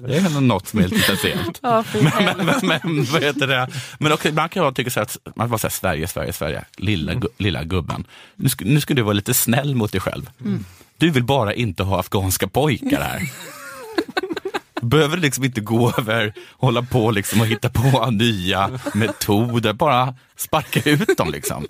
[0.00, 1.58] Det är något som är lite speciellt.
[1.62, 3.68] Ja, Men, men, men, vad heter det?
[3.98, 6.64] men också, man kan ju tycka så att man bara säger Sverige, Sverige, Sverige.
[6.76, 8.06] Lilla, gu- lilla gubben.
[8.36, 10.30] Nu ska, nu ska du vara lite snäll mot dig själv.
[10.98, 13.22] Du vill bara inte ha afghanska pojkar här.
[14.82, 19.72] Behöver liksom inte gå över, hålla på liksom och hitta på nya metoder.
[19.72, 21.66] Bara sparka ut dem liksom.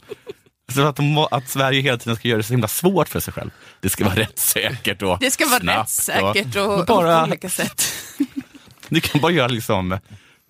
[0.75, 3.33] Så att, de, att Sverige hela tiden ska göra det så himla svårt för sig
[3.33, 3.51] själv.
[3.81, 7.93] Det ska vara rättssäkert och Det ska vara snabbt rättssäkert och, bara, på olika sätt.
[8.89, 9.99] Du kan bara göra liksom,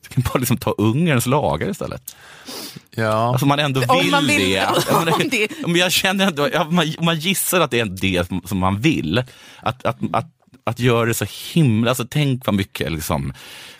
[0.03, 2.17] du kan bara liksom ta Ungerns lagar istället.
[2.91, 3.29] Ja.
[3.29, 4.67] Alltså om man ändå Om vill man vill- det.
[5.13, 8.81] Om det- men jag känner man, om man gissar att det är det som, man
[8.81, 9.19] vill,
[9.63, 10.27] att, att, att,
[10.65, 13.33] att göra det så himla, alltså tänk vad mycket liksom,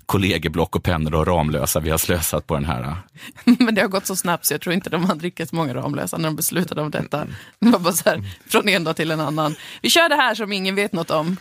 [0.07, 2.97] kollegieblock och pennor och Ramlösa vi har slösat på den här.
[3.45, 6.17] Men det har gått så snabbt så jag tror inte de hade riktigt många Ramlösa
[6.19, 7.27] när de beslutade om detta.
[7.61, 9.55] Det var bara så här, från en dag till en annan.
[9.83, 11.37] Vi kör det här som ingen vet något om.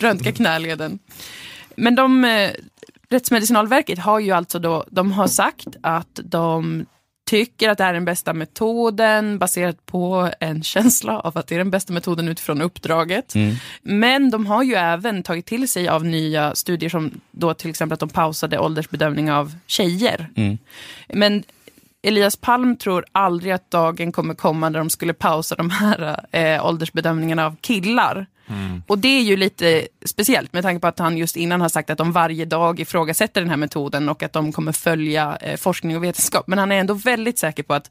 [0.00, 0.98] Röntga knäleden.
[1.76, 2.50] Men de, eh,
[3.10, 6.86] Rättsmedicinalverket har ju alltså då, de har sagt att de
[7.30, 11.58] tycker att det är den bästa metoden baserat på en känsla av att det är
[11.58, 13.34] den bästa metoden utifrån uppdraget.
[13.82, 17.94] Men de har ju även tagit till sig av nya studier som då till exempel
[17.94, 20.28] att de pausade åldersbedömning av tjejer.
[21.08, 21.42] Men
[22.02, 26.66] Elias Palm tror aldrig att dagen kommer komma där de skulle pausa de här eh,
[26.66, 28.26] åldersbedömningarna av killar.
[28.86, 31.90] Och det är ju lite speciellt med tanke på att han just innan har sagt
[31.90, 35.96] att de varje dag ifrågasätter den här metoden och att de kommer följa eh, forskning
[35.96, 36.46] och vetenskap.
[36.46, 37.90] Men han är ändå väldigt säker på att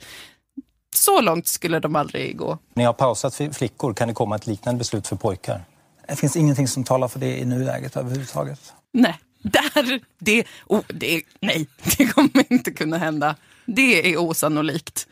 [0.95, 2.57] så långt skulle de aldrig gå.
[2.73, 3.93] Ni har pausat för flickor.
[3.93, 5.61] Kan det komma ett liknande beslut för pojkar?
[6.07, 8.73] Det finns ingenting som talar för det i nuläget överhuvudtaget.
[8.91, 13.35] Nej, där, det, oh, det, nej, det kommer inte kunna hända.
[13.65, 15.07] Det är osannolikt.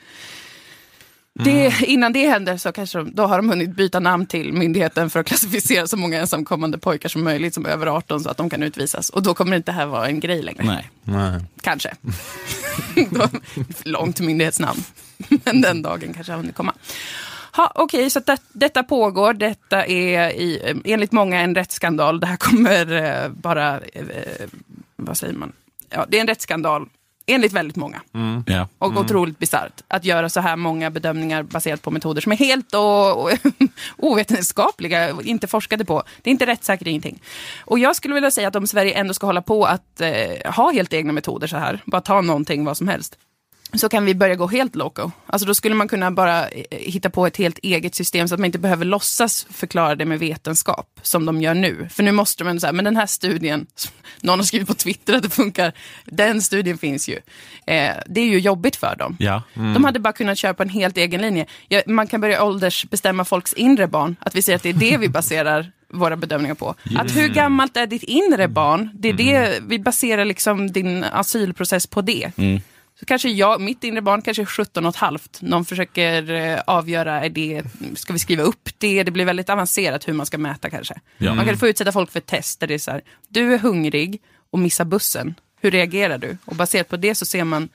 [1.43, 5.09] Det, innan det händer så kanske de, då har de hunnit byta namn till myndigheten
[5.09, 8.37] för att klassificera så många ensamkommande pojkar som möjligt som är över 18 så att
[8.37, 9.09] de kan utvisas.
[9.09, 10.63] Och då kommer inte det här vara en grej längre.
[10.63, 10.89] Nej.
[11.03, 11.41] Nej.
[11.61, 11.95] Kanske.
[13.83, 14.83] Långt myndighetsnamn.
[15.43, 16.73] Men den dagen kanske har hunnit komma.
[17.51, 19.33] Ha, Okej, så att det, detta pågår.
[19.33, 22.19] Detta är i, enligt många en rättsskandal.
[22.19, 24.03] Det här kommer eh, bara, eh,
[24.95, 25.51] vad säger man?
[25.89, 26.89] Ja, det är en rättsskandal
[27.27, 28.01] enligt väldigt många.
[28.45, 28.67] Ja.
[28.79, 32.75] Och otroligt bisarrt att göra så här många bedömningar baserat på metoder som är helt
[32.75, 33.31] och, och,
[33.97, 36.03] ovetenskapliga och inte forskade på.
[36.21, 37.21] Det är inte rättssäkert ingenting.
[37.59, 40.71] Och jag skulle vilja säga att om Sverige ändå ska hålla på att eh, ha
[40.71, 43.17] helt egna metoder så här, bara ta någonting, vad som helst,
[43.73, 45.11] så kan vi börja gå helt loco.
[45.25, 48.39] Alltså då skulle man kunna bara eh, hitta på ett helt eget system så att
[48.39, 51.87] man inte behöver låtsas förklara det med vetenskap som de gör nu.
[51.91, 53.67] För nu måste man säga, men den här studien,
[54.21, 55.73] någon har skrivit på Twitter att det funkar,
[56.05, 57.15] den studien finns ju.
[57.65, 59.17] Eh, det är ju jobbigt för dem.
[59.19, 59.43] Ja.
[59.53, 61.45] De hade bara kunnat köra på en helt egen linje.
[61.67, 64.97] Ja, man kan börja åldersbestämma folks inre barn, att vi säger att det är det
[64.97, 66.75] vi baserar våra bedömningar på.
[66.97, 68.89] Att hur gammalt är ditt inre barn?
[68.93, 72.31] Det är det, vi baserar liksom din asylprocess på det.
[72.99, 75.41] Så kanske jag, mitt inre barn kanske är 17 och ett halvt.
[75.41, 77.63] Någon försöker eh, avgöra, är det,
[77.95, 79.03] ska vi skriva upp det?
[79.03, 80.99] Det blir väldigt avancerat hur man ska mäta kanske.
[81.17, 81.33] Ja.
[81.33, 84.21] Man kan få utsätta folk för test där det är så här, du är hungrig
[84.51, 85.35] och missar bussen.
[85.61, 86.37] Hur reagerar du?
[86.45, 87.69] Och baserat på det så ser man,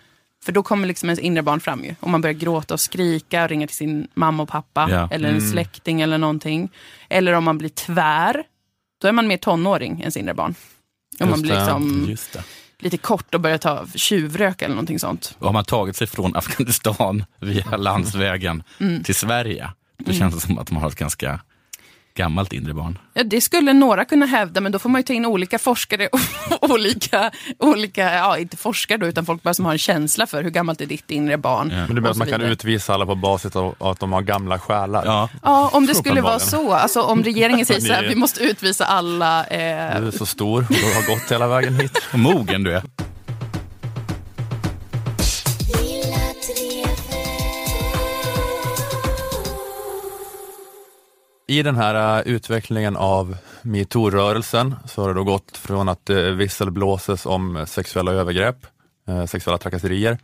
[0.44, 1.94] för då kommer liksom ens inre barn fram ju.
[2.00, 4.88] Om man börjar gråta och skrika och ringa till sin mamma och pappa.
[4.90, 5.08] Ja.
[5.12, 6.68] Eller en släkting eller någonting.
[7.08, 8.42] Eller om man blir tvär.
[9.00, 10.54] Då är man mer tonåring än sin inre barn.
[11.20, 11.60] Om man Just blir det.
[11.60, 12.42] liksom Just det.
[12.82, 15.36] Lite kort och börjar ta tjuvrök eller någonting sånt.
[15.38, 19.02] Och har man tagit sig från Afghanistan via landsvägen Mm.
[19.04, 21.40] till Sverige, då känns det som att man har ett ganska
[22.14, 22.98] gammalt inre barn.
[23.14, 26.08] Ja, det skulle några kunna hävda, men då får man ju ta in olika forskare
[26.12, 26.20] och
[26.70, 30.50] olika, olika ja inte forskare då, utan folk bara som har en känsla för hur
[30.50, 31.70] gammalt är ditt inre barn.
[31.70, 31.76] Ja.
[31.76, 34.22] Men det betyder och att man kan utvisa alla på basis av att de har
[34.22, 35.02] gamla själar.
[35.06, 36.72] Ja, Ja, om det skulle vara så.
[36.72, 39.44] Alltså om regeringen säger så här, vi måste utvisa alla.
[39.44, 41.98] Eh, Du är så stor och du har gått hela vägen hit.
[42.12, 42.82] och mogen du är.
[51.52, 56.32] I den här eh, utvecklingen av metoo-rörelsen så har det då gått från att det
[56.32, 58.66] visselblåses om eh, sexuella övergrepp,
[59.08, 60.18] eh, sexuella trakasserier,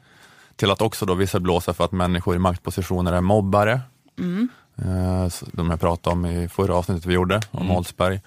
[0.56, 3.80] till att också då visselblåsa för att människor i maktpositioner är mobbare.
[4.78, 8.20] Eh, så De jag pratade om i förra avsnittet vi gjorde, om Holsberg.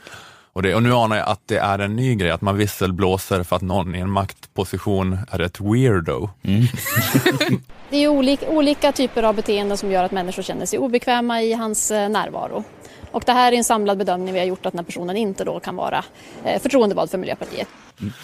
[0.54, 3.44] Och, det, och nu anar jag att det är en ny grej, att man visselblåser
[3.44, 6.30] för att någon i en maktposition är ett weirdo.
[7.90, 11.54] Det är olika, olika typer av beteenden som gör att människor känner sig obekväma i
[11.54, 12.64] hans eh, närvaro.
[13.12, 15.44] Och det här är en samlad bedömning vi har gjort att den här personen inte
[15.44, 16.04] då kan vara
[16.46, 17.68] eh, förtroendevald för Miljöpartiet.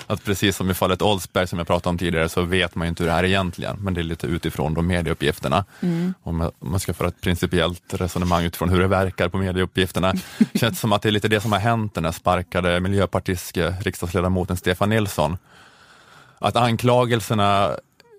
[0.07, 2.89] Att precis som i fallet Oldsberg som jag pratade om tidigare så vet man ju
[2.89, 5.65] inte hur det här är egentligen, men det är lite utifrån de medieuppgifterna.
[5.79, 10.13] Jag- om man ska föra ett principiellt resonemang utifrån hur det verkar på medieuppgifterna,
[10.53, 14.57] känns som att det är lite det som har hänt den här sparkade miljöpartistiske riksdagsledamoten
[14.57, 15.37] Stefan Nilsson.
[16.39, 17.71] Att anklagelserna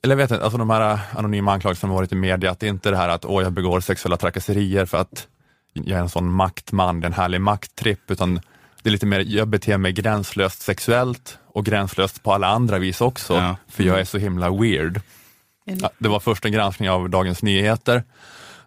[0.02, 2.66] eller jag vet inte, alltså de här anonyma anklagelserna som varit i media, att det
[2.66, 5.26] inte är det här att åh, jag begår sexuella trakasserier för att
[5.86, 8.34] jag är en sån maktman, det är en härlig makttripp, utan
[8.82, 13.00] det är lite mer, jag beter mig gränslöst sexuellt och gränslöst på alla andra vis
[13.00, 13.56] också, Ja.
[13.68, 15.00] för jag är så himla weird.
[15.64, 18.04] Ja, Det var först en granskning av Dagens Nyheter,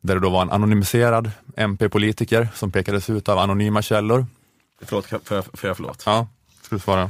[0.02, 4.26] där det då var en anonymiserad MP-politiker som pekades ut av anonyma källor.
[4.82, 6.04] Förlåt, får jag, får jag förlåt?
[6.06, 6.28] Ja,
[6.62, 7.10] ska du svara?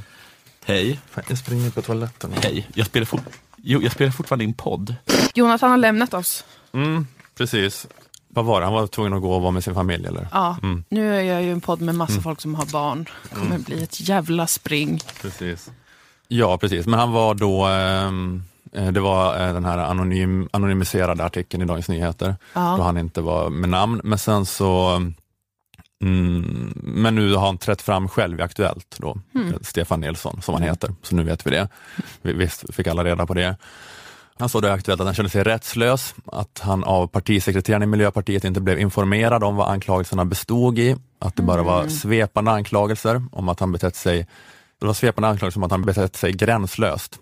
[0.66, 2.34] Hej, Jag springer på toaletten.
[2.44, 2.68] hej.
[2.74, 3.22] Jag spelar, fort,
[3.58, 4.96] jo, jag spelar fortfarande in podd.
[5.34, 6.46] Jonathan har lämnat oss.
[6.74, 7.88] Mm, precis.
[8.34, 8.66] Vad var det?
[8.66, 10.28] Han var tvungen att gå och vara med sin familj eller?
[10.32, 10.84] Ja, Mm.
[10.90, 13.06] nu är jag ju en podd med massa folk som har barn.
[13.30, 15.00] Det kommer bli ett jävla spring.
[15.22, 15.72] Precis.
[16.28, 16.88] Ja, precis.
[16.88, 21.66] Men han var då, ehm, eh, det var eh, den här anonym, anonymiserade artikeln i
[21.66, 22.76] Dagens Nyheter, Ja.
[22.78, 24.02] då han inte var med namn.
[24.04, 25.02] Men sen så,
[26.04, 29.54] mm, men nu har han trätt fram själv i Aktuellt då, Mm.
[29.62, 31.68] Stefan Nilsson som han heter, så nu vet vi det.
[32.22, 33.56] Vi visst fick alla reda på det.
[34.42, 37.86] Han sa då i Aktuellt att han kände sig rättslös, att han av partisekreteraren i
[37.86, 43.24] Miljöpartiet inte blev informerad om vad anklagelserna bestod i, att det bara var svepande anklagelser
[43.32, 44.28] om att han betett sig
[44.80, 47.20] det var svepande anklagelser om att han betett sig gränslöst,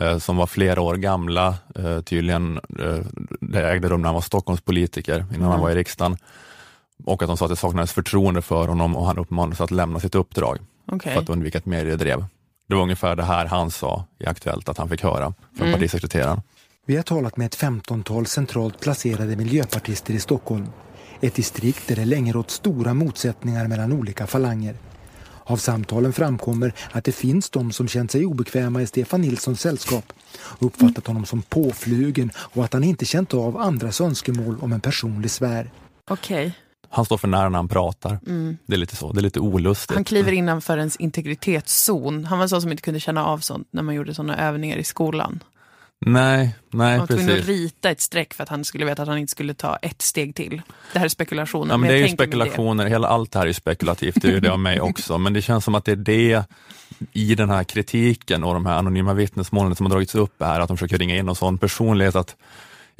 [0.00, 3.04] eh, som var flera år gamla, eh, tydligen, eh,
[3.40, 6.16] det ägde rum när han var Stockholmspolitiker, innan han var i riksdagen.
[7.04, 10.00] Och att de sa att det saknades förtroende för honom och han uppmanades att lämna
[10.00, 10.58] sitt uppdrag
[10.92, 11.14] Okej.
[11.14, 12.24] för att undvika ett mediedrev.
[12.68, 16.40] Det var ungefär det här han sa i Aktuellt att han fick höra från partisekreteraren.
[16.86, 20.66] Vi har talat med ett femtontal centralt placerade miljöpartister i Stockholm.
[21.20, 24.74] Ett distrikt där det länge rått stora motsättningar mellan olika falanger.
[25.44, 30.12] Av samtalen framkommer att det finns de som känt sig obekväma i Stefan Nilssons sällskap
[30.34, 34.80] och uppfattat honom som påflugen och att han inte känt av andras önskemål om en
[34.80, 35.70] personlig sfär.
[36.10, 36.54] Okej.
[36.90, 38.18] Han står för när när han pratar.
[38.66, 39.94] Det är lite så, det är lite olustigt.
[39.94, 42.24] Han kliver innanför ens integritetszon.
[42.24, 44.76] Han var en sån som inte kunde känna av sånt när man gjorde såna övningar
[44.76, 45.42] i skolan.
[46.00, 47.48] Nej, nej Han var tvungen att precis.
[47.48, 50.34] rita ett streck för att han skulle veta att han inte skulle ta ett steg
[50.34, 50.62] till.
[50.92, 51.74] Det här är spekulationer.
[51.74, 52.16] Ja, men det är ju mig det.
[52.16, 55.32] spekulationer, hela allt det här är spekulativt, det är ju det av mig också, men
[55.32, 56.44] det känns som att det är det
[57.12, 60.68] i den här kritiken och de här anonyma vittnesmålen som har dragits upp är att
[60.68, 62.36] de försöker ringa in någon sån personlighet att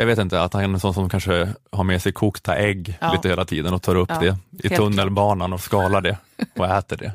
[0.01, 2.99] jag vet inte, att han är en sån som kanske har med sig kokta ägg
[3.01, 3.13] Ja.
[3.13, 6.17] lite hela tiden och tar upp Ja, det i tunnelbanan och skalar det
[6.59, 7.13] och äter det.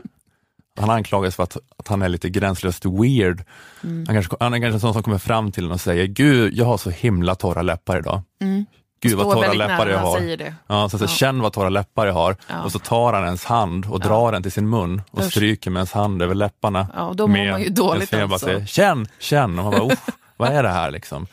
[0.79, 3.43] Han anklagas för att, att han är lite gränslöst weird.
[3.83, 4.05] Mm.
[4.07, 6.53] Han, kanske, han är kanske en sån som kommer fram till en och säger, gud
[6.53, 8.21] jag har så himla torra läppar idag.
[8.41, 8.65] Mm.
[9.01, 10.19] Gud vad torra läppar jag har.
[10.67, 11.07] Ja, så, så, Ja.
[11.07, 12.35] Känn vad torra läppar jag har.
[12.49, 12.61] Ja.
[12.63, 15.31] Och så tar han ens hand och drar den till sin mun och Usch.
[15.31, 16.87] stryker med ens hand över läpparna.
[16.95, 18.37] Ja, och då mår man ju dåligt bara alltså.
[18.45, 19.59] säger, känn, känn.
[19.59, 20.05] Och man bara, "Uff,
[20.37, 21.27] vad är det här liksom?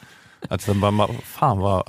[0.49, 1.89] Att så bara, fan vad...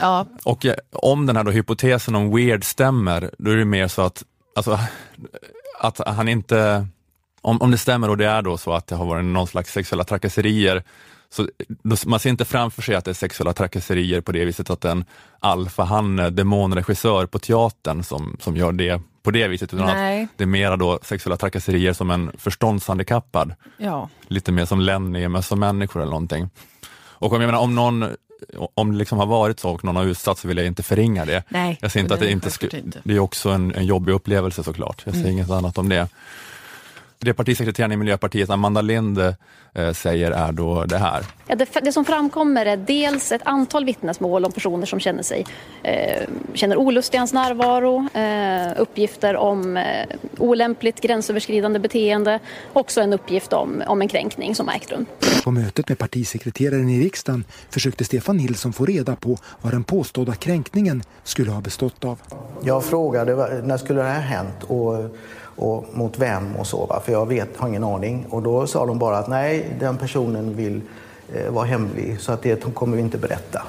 [0.00, 3.88] Ja, Och eh, om den här då hypotesen om weird stämmer, då är det mer
[3.88, 4.24] så att,
[4.56, 4.78] alltså,
[5.78, 6.86] att han inte,
[7.40, 9.72] om, om det stämmer och det är då så att det har varit någon slags
[9.72, 10.82] sexuella trakasserier,
[11.30, 11.48] så
[12.06, 15.04] man ser inte framför sig att det är sexuella trakasserier på det viset att en
[15.40, 20.22] alfahanne, demonregissör på teatern som, som gör det på det viset, utan Nej.
[20.22, 24.08] att det är mera då sexuella trakasserier som en förståndshandikappad ja.
[24.28, 26.50] lite mer som Lenny med som människor eller någonting.
[27.22, 28.06] Och om, jag menar, om någon
[28.74, 31.24] om det liksom har varit så och någon har utsatts så vill jag inte förringa
[31.24, 31.42] det.
[31.48, 33.00] Nej, jag säger inte att det inte inte.
[33.04, 35.02] det är också en, en jobbig upplevelse såklart.
[35.04, 35.38] Jag säger Mm.
[35.38, 36.08] inget annat om det.
[37.24, 41.22] Det partisekreteraren i Miljöpartiet, Amanda Lind, eh, säger är då det här.
[41.46, 45.46] Ja, det, det som framkommer är dels ett antal vittnesmål om personer som känner sig
[45.82, 46.22] eh,
[46.54, 49.84] känner olust i hans närvaro, eh, uppgifter om eh,
[50.38, 52.38] olämpligt gränsöverskridande beteende,
[52.72, 55.06] också en uppgift om, om en kränkning som ägt rum.
[55.44, 60.34] På mötet med partisekreteraren i riksdagen försökte Stefan Nilsson få reda på vad den påstådda
[60.34, 62.18] kränkningen skulle ha bestått av.
[62.62, 65.16] Jag frågade när skulle det här hänt och,
[65.62, 66.86] och mot vem och så.
[66.86, 67.00] Va?
[67.04, 68.26] För jag vet, har ingen aning.
[68.30, 70.80] Och då sa de bara att nej, den personen vill
[71.34, 73.62] eh, vara hemlig så att det kommer vi inte berätta.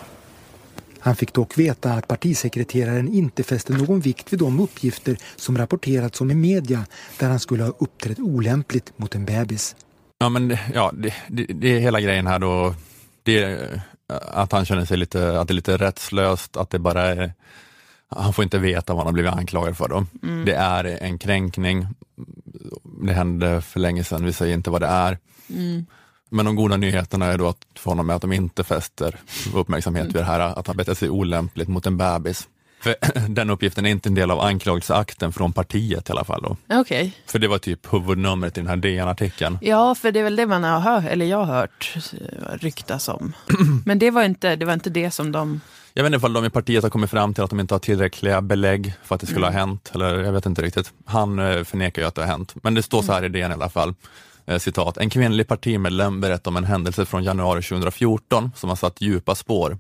[1.00, 6.22] Han fick dock veta att partisekreteraren inte fäste någon vikt vid de uppgifter som rapporterats
[6.22, 6.86] om i media
[7.20, 9.76] där han skulle ha uppträtt olämpligt mot en bebis.
[10.18, 12.76] Ja, men det- ja, det, det, det är hela grejen här då,
[13.24, 13.58] det eh,
[14.34, 17.34] att han känner sig lite, att det är lite rättslöst, att det bara är,
[18.18, 20.06] han får inte veta vad han har blivit anklagad för då.
[20.24, 20.46] Mm.
[20.46, 21.88] Det är en kränkning,
[23.02, 25.18] det hände för länge sedan, vi säger inte vad det är.
[25.50, 25.86] Mm.
[26.30, 29.20] Men de goda nyheterna är då att för honom är att de inte fäster
[29.54, 32.48] uppmärksamhet vid det här att han betett sig olämpligt mot en bebis.
[32.84, 32.96] För
[33.30, 36.42] den uppgiften är inte en del av anklagelseakten från partiet i alla fall.
[36.44, 36.58] Då.
[36.80, 37.14] Okej.
[37.28, 39.58] För det var typ huvudnumret i den här DN-artikeln.
[39.62, 43.08] Ja, för det är väl det man har hört, eller jag har hört eh, ryktas
[43.10, 43.34] om.
[43.86, 45.62] Men det var inte det, var inte det som de...
[45.94, 47.80] Jag vet inte ifall de i partiet har kommit fram till att de inte har
[47.80, 49.54] tillräckliga belägg för att det skulle Mm.
[49.54, 50.94] ha hänt, eller jag vet inte riktigt.
[51.06, 53.52] Han eh, förnekar ju att det har hänt, men det står så här i DN
[53.52, 53.94] i alla fall.
[54.46, 59.02] Eh, citat, en kvinnlig partimedlem berättar om en händelse från januari 2014 som har satt
[59.02, 59.78] djupa spår.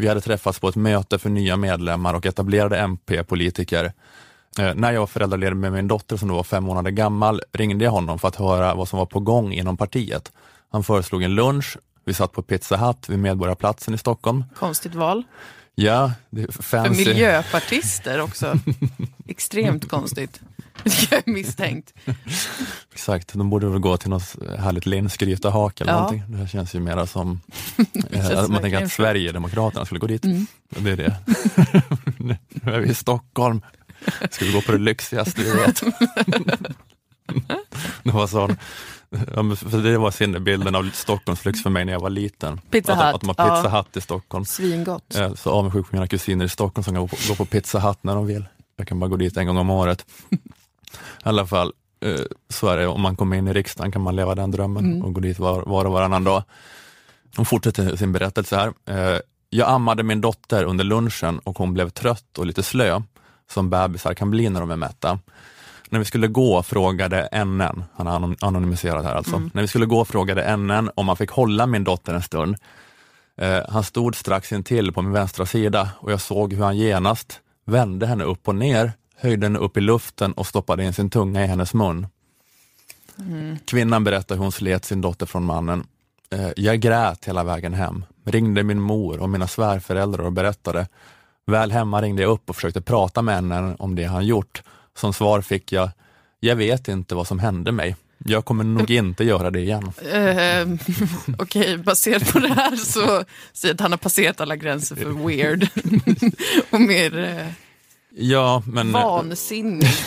[0.00, 3.92] Vi hade träffats på ett möte för nya medlemmar och etablerade MP-politiker.
[4.58, 7.84] Eh, när jag var föräldraledig med min dotter som då var fem månader gammal ringde
[7.84, 10.32] jag honom för att höra vad som var på gång inom partiet.
[10.72, 14.44] Han föreslog en lunch, vi satt på Pizza Hut vid Medborgarplatsen i Stockholm.
[14.56, 15.22] Konstigt val.
[15.74, 17.04] Ja, det är För fancy.
[17.08, 18.54] miljöpartister också.
[19.28, 20.40] Extremt konstigt.
[21.26, 21.94] Misstänkt.
[22.92, 25.96] Exakt, de borde väl gå till något härligt linsgrytehak eller Ja.
[25.98, 26.22] någonting.
[26.28, 27.40] Det här känns ju mera som,
[28.10, 28.92] eh, man tänker att.
[28.92, 30.24] Sverigedemokraterna skulle gå dit.
[30.24, 30.46] Mm.
[30.68, 31.16] Det är det.
[32.18, 32.36] nu
[32.72, 33.60] är vi i Stockholm,
[34.30, 35.82] ska vi gå på det lyxigaste vi vet.
[38.02, 38.56] det var sån,
[39.56, 42.60] för det var sinnebilden av Stockholmslyx för mig när jag var liten.
[42.70, 43.78] Pizza att, att de har Pizza ja.
[43.78, 44.44] Hut i Stockholm.
[44.44, 45.16] Svingott.
[45.36, 47.98] Så avundsjuk på mina kusiner i Stockholm som kan gå på, gå på Pizza Hut
[48.00, 48.44] när de vill.
[48.76, 50.06] Jag kan bara gå dit en gång om året.
[50.94, 52.86] I alla fall, eh, så är det.
[52.86, 55.04] Om man kommer in i riksdagen kan man leva den drömmen Mm.
[55.04, 56.42] och gå dit var, var och varannan dag.
[57.36, 58.72] Hon fortsätter sin berättelse här.
[59.14, 59.20] Eh,
[59.50, 63.02] Jag ammade min dotter under lunchen och hon blev trött och lite slö,
[63.50, 65.18] som bebisar kan bli när de är mätta.
[65.90, 69.50] När vi skulle gå frågade NN, han är anon- anonymiserad här alltså, Mm.
[69.54, 72.56] när vi skulle gå frågade NN om man fick hålla min dotter en stund.
[73.40, 77.40] Eh, han stod strax intill på min vänstra sida och jag såg hur han genast
[77.66, 81.44] vände henne upp och ner, höjde henne upp i luften och stoppade in sin tunga
[81.44, 82.06] i hennes mun.
[83.18, 83.58] Mm.
[83.64, 85.86] Kvinnan berättar hur hon slet sin dotter från mannen.
[86.30, 90.88] Eh, jag grät hela vägen hem, ringde min mor och mina svärföräldrar och berättade.
[91.46, 94.62] Väl hemma ringde jag upp och försökte prata med henne om det han gjort.
[94.96, 95.90] Som svar fick jag,
[96.40, 97.96] jag vet inte vad som hände mig.
[98.24, 99.92] Jag kommer nog inte göra det igen.
[100.14, 100.78] Uh,
[101.38, 103.24] Okej, baserat på det här så säger
[103.62, 105.68] jag att han har passerat alla gränser för weird.
[106.70, 107.46] och mer eh,
[108.20, 108.92] Ja, men...
[108.92, 109.88] vansinnig.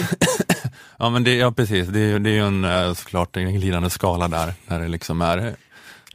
[0.99, 3.53] Ja, men det, ja precis, det, är ju- det är ju en, eh, såklart en
[3.53, 5.55] glidande skala där, när det liksom är...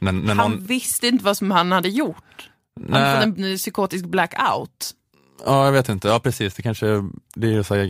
[0.01, 2.49] När, när Han någon, visste inte vad som han hade gjort.
[2.75, 3.01] Han Nej.
[3.15, 4.91] hade fått en psykotisk blackout.
[5.45, 6.85] ja, jag vet inte, ja precis, det kanske
[7.35, 7.85] det är så här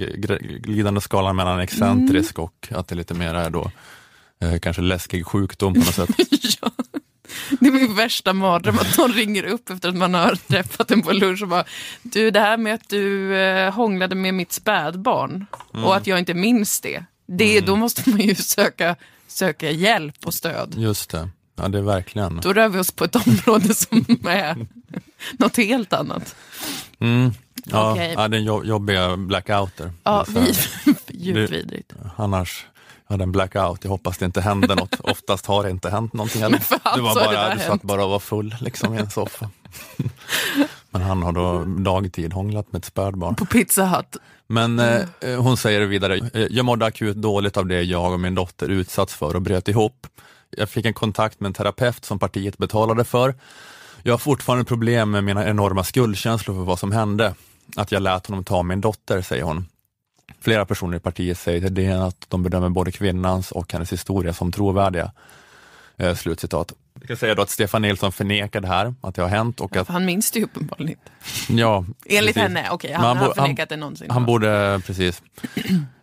[0.60, 3.72] glidande skalan mellan excentrisk och att det lite mer är då
[4.42, 6.10] eh, kanske läskig sjukdom på något sätt.
[7.60, 11.02] Det är min värsta mardröm att någon ringer upp efter att man har träffat en
[11.02, 11.64] på lunch och bara
[12.02, 15.86] Du, det här med att du eh, hånglade med mitt spädbarn Mm.
[15.86, 17.04] och att jag inte minns det.
[17.28, 18.96] Det, Då måste man ju söka,
[19.28, 20.74] söka hjälp och stöd.
[20.78, 21.30] Just det.
[21.56, 22.40] Ja, det är verkligen.
[22.44, 24.68] Då rör vi oss på ett område som är
[25.40, 26.36] något helt annat.
[27.00, 27.32] Mm.
[27.66, 28.14] Ja, Okej.
[28.18, 29.92] ja, den jobb- jobbiga blackouter.
[30.04, 31.94] Ja, Det är vi, djupt det- vidrigt.
[32.16, 32.66] Annars,
[33.10, 35.00] hade en blackout, jag hoppas det inte hände något.
[35.04, 38.20] Oftast har det inte hänt någonting för Du, var bara, du satt bara och var
[38.20, 39.50] full liksom, i en soffa.
[40.90, 43.36] Men han har då dagtid hånglat med ett spädbarn.
[43.36, 44.18] På Pizza Hut.
[44.48, 48.20] Men eh, eh, hon säger vidare, eh, jag mådde akut dåligt av det jag och
[48.20, 50.08] min dotter utsatts för och bröt ihop.
[50.50, 53.36] Jag fick en kontakt med en terapeut som partiet betalade för.
[54.04, 57.34] Jag har fortfarande problem med mina enorma skuldkänslor för vad som hände.
[57.76, 59.66] Att jag lät honom ta min dotter, säger hon.
[60.42, 64.34] Flera personer i partiet säger till DN att de bedömer både kvinnans och hennes historia
[64.34, 65.12] som trovärdiga.
[65.98, 66.74] Eh, slutcitat.
[67.00, 69.76] Jag kan säga då att Stefan Nilsson förnekar det här, att det har hänt och
[69.76, 71.62] att, För han minns det ju uppenbarligen inte.
[71.62, 71.86] ja.
[72.06, 72.42] Enligt precis.
[72.42, 74.12] henne, okej, Men han har bo- förnekat det någonsin.
[74.12, 75.22] Han borde, precis.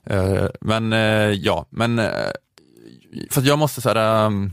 [0.06, 0.98] Eh, men eh,
[1.30, 2.10] ja, men eh,
[3.30, 4.52] för att jag måste säga, um,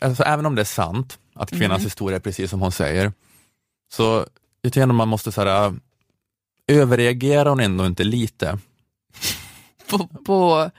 [0.00, 1.86] alltså, även om det är sant att kvinnans Mhm.
[1.86, 3.12] historia är precis som hon säger,
[3.92, 4.26] så
[4.62, 5.74] jag tycker ändå man måste säga
[6.66, 8.58] överreagerar hon ändå inte lite?
[9.90, 10.70] På, på,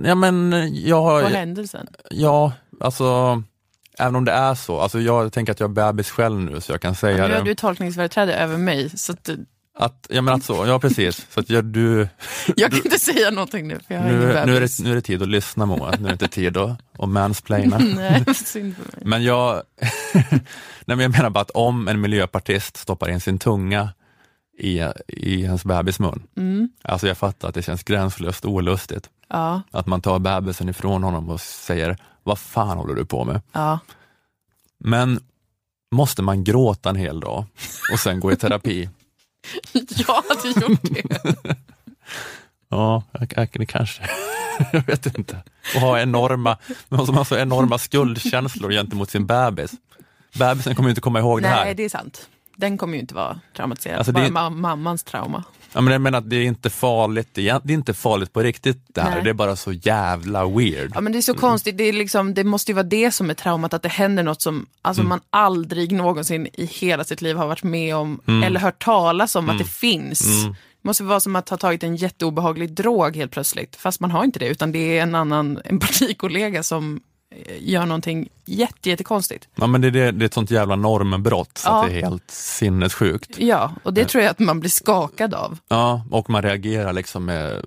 [0.00, 1.86] Ja men jag har, på händelsen.
[2.10, 3.42] ja alltså
[3.98, 6.72] även om det är så, alltså jag tänker att jag är bebis själv nu så
[6.72, 7.38] jag kan säga Nu det.
[7.38, 9.46] är du tolkningsföreträde över mig, så att, du-
[9.78, 11.26] Att, ja men att så, ja precis.
[11.30, 12.08] Så att jag, du,
[12.56, 14.76] jag kan inte säga någonting nu, för jag har nu, ingen nu, är bebis.
[14.76, 17.08] det, nu är det tid att lyssna Moa, nu är det inte tid att, att
[17.08, 17.78] mansplaina.
[17.96, 19.02] Nej, vad synd för mig.
[19.06, 19.62] Men jag,
[20.12, 20.40] nej
[20.84, 23.88] men jag menar bara att om en miljöpartist stoppar in sin tunga
[24.58, 26.68] i, i hans bebis mun, Mm.
[26.82, 29.10] alltså jag fattar att det känns gränslöst olustigt.
[29.28, 33.40] Ja, Att man tar bebisen ifrån honom och säger, vad fan håller du på med?
[33.52, 33.78] ja.
[34.80, 35.20] Men
[35.92, 37.44] måste man gråta en hel dag
[37.92, 38.88] och sen gå i terapi?
[39.72, 41.56] Jag hade gjort det.
[42.68, 44.02] Ja, det kanske,
[44.72, 45.42] jag vet inte.
[45.74, 46.56] Och ha enorma,
[46.88, 49.72] man ha så enorma skuldkänslor gentemot sin bebis.
[50.38, 51.64] Bebisen kommer inte komma ihåg det här.
[51.64, 52.28] Nej, det är sant.
[52.60, 55.44] Den kommer ju inte vara traumatiserad, Alltså, det bara är- ma- mammans trauma.
[55.72, 58.82] Ja, men jag menar att det är inte farligt, det är inte farligt på riktigt
[58.94, 59.24] det här, Nej.
[59.24, 60.92] det är bara så jävla weird.
[60.94, 63.30] Ja, men det är så konstigt, det, är liksom, det måste ju vara det som
[63.30, 65.08] är traumat, att det händer något som alltså, Mm.
[65.08, 68.42] man aldrig någonsin i hela sitt liv har varit med om Mm.
[68.42, 69.58] eller hört talas om att Mm.
[69.58, 70.20] det finns.
[70.42, 70.52] Mm.
[70.82, 74.24] Det måste vara som att ha tagit en jätteobehaglig drog helt plötsligt, fast man har
[74.24, 77.00] inte det, utan det är en annan en partikollega som
[77.58, 79.48] gör någonting jätte, jättekonstigt.
[79.54, 81.84] Ja, men det, det, det är ett sånt jävla normbrott så Ja.
[81.84, 83.38] att det är helt sinnessjukt.
[83.38, 85.58] Ja, och det tror jag att man blir skakad av.
[85.68, 87.64] Ja, och man reagerar liksom med,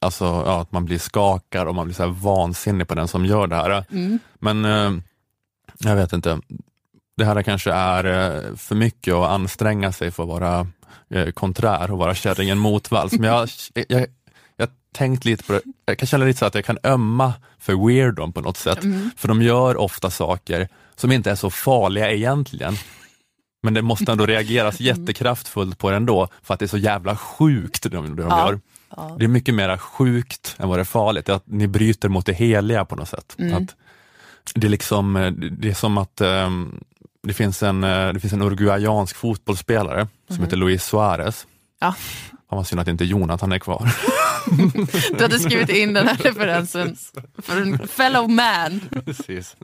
[0.00, 3.46] alltså ja, att man blir skakad och man blir så vansinnig på den som gör
[3.46, 3.84] det här.
[3.90, 4.18] Mm.
[4.38, 4.92] Men eh,
[5.78, 6.40] jag vet inte,
[7.16, 10.66] det här kanske är eh, för mycket att anstränga sig för att vara
[11.10, 13.12] eh, konträr och vara kärringen motvalls.
[13.12, 13.48] Men jag,
[13.88, 14.06] jag,
[14.92, 18.32] tänkt lite på det, jag kan känna lite så att jag kan ömma för weirdon
[18.32, 18.84] på något sätt.
[18.84, 19.10] Mm.
[19.16, 22.74] För de gör ofta saker som inte är så farliga egentligen.
[23.62, 27.16] Men det måste ändå reageras jättekraftfullt på det ändå, för att det är så jävla
[27.16, 28.46] sjukt det de, det de Ja.
[28.46, 28.60] gör.
[28.96, 29.16] Ja.
[29.18, 32.32] Det är mycket mer sjukt än vad det är farligt, att ni bryter mot det
[32.32, 33.34] heliga på något sätt.
[33.38, 33.56] Mm.
[33.56, 33.74] Att
[34.54, 36.80] det, är liksom, eh, det är som att ehm,
[37.22, 40.44] det finns en, eh, det finns en uruguayansk fotbollsspelare som Mhm.
[40.44, 41.46] heter Luis Suarez.
[41.80, 41.94] Ja.
[42.48, 43.90] Han var synd att inte Jonathan är kvar.
[45.18, 46.96] Du hade skrivit in den här referensen
[47.38, 48.80] för en fellow man.
[49.04, 49.56] Precis.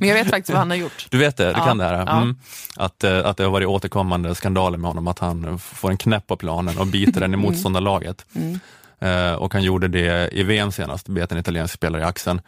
[0.00, 1.06] Men jag vet faktiskt vad han har gjort.
[1.10, 1.92] Du vet det, du Ja, kan det här?
[2.06, 2.22] ja.
[2.22, 2.36] Mm.
[2.76, 6.26] Att, eh, att det har varit återkommande skandaler med honom, att han får en knäpp
[6.26, 7.40] på planen och biter den i Mm.
[7.40, 8.26] motståndarlaget.
[8.34, 8.58] Mm.
[9.00, 12.40] Eh, och han gjorde det i VM senast, bet en italiensk spelare i axeln.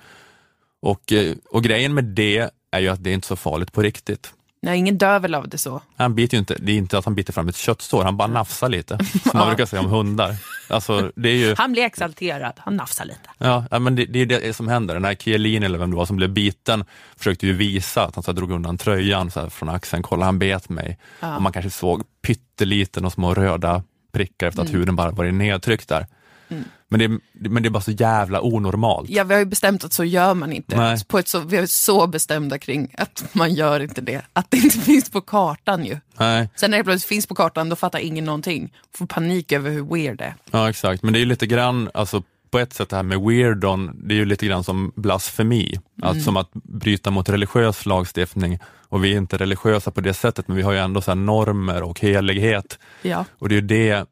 [0.83, 3.83] Och, eh, och grejen med det är ju att det är inte så farligt på
[3.83, 4.33] riktigt.
[4.63, 5.81] Nej, ingen dör väl av det så.
[5.97, 8.29] Han biter ju inte, det är inte att han biter fram ett köttsår, han bara
[8.29, 10.37] nafsar lite, som man brukar säga om hundar.
[10.71, 13.31] Alltså, det är ju, Han blir exalterad, han nafsar lite.
[13.71, 14.95] ja, men det, det är det som händer.
[14.95, 16.85] Den här Chiellini eller vem det var som blev biten
[17.17, 20.25] försökte ju visa att han så här, drog undan tröjan så här, från axeln, kolla
[20.25, 20.99] han bet mig.
[21.21, 21.37] Ja.
[21.37, 23.83] Och man kanske såg pytteliten och små röda
[24.13, 24.81] prickar efter att Mm.
[24.81, 26.07] huden bara varit nedtryckt där.
[26.49, 26.65] Mm.
[26.89, 29.11] Men, det, men det är bara så jävla onormalt.
[29.11, 30.77] Ja, vi har ju bestämt att så gör man inte.
[30.77, 31.05] Nej.
[31.09, 34.23] På ett så, vi är så bestämda kring att man gör inte det.
[34.33, 35.99] Att det inte finns på kartan ju.
[36.19, 36.49] Nej.
[36.57, 38.73] Sen när det plötsligt finns på kartan, då fattar ingen någonting.
[38.95, 40.35] Får panik över hur weird det är.
[40.51, 43.21] Ja exakt, men det är ju lite grann, alltså på ett sätt det här med
[43.21, 45.81] weirdon, det är ju lite grann som blasfemi.
[46.03, 46.25] Alltså Mm.
[46.25, 48.59] som att bryta mot religiös lagstiftning.
[48.89, 51.17] Och vi är inte religiösa på det sättet, men vi har ju ändå så här
[51.17, 52.79] normer och helighet.
[53.03, 53.25] Ja.
[53.39, 54.07] Och det är ju det,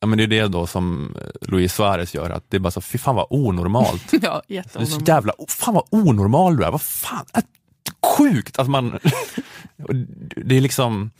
[0.00, 2.80] ja, men det, är det då som Luis Suarez gör, att det är bara så,
[2.80, 4.12] fy fan vad onormalt.
[4.22, 5.08] Ja, Det är så jätteonormalt.
[5.08, 7.42] jävla, fan vad onormal du är, vad fan, äh,
[8.18, 8.58] sjukt!
[8.58, 8.90] Att man,
[10.36, 11.10] det är liksom,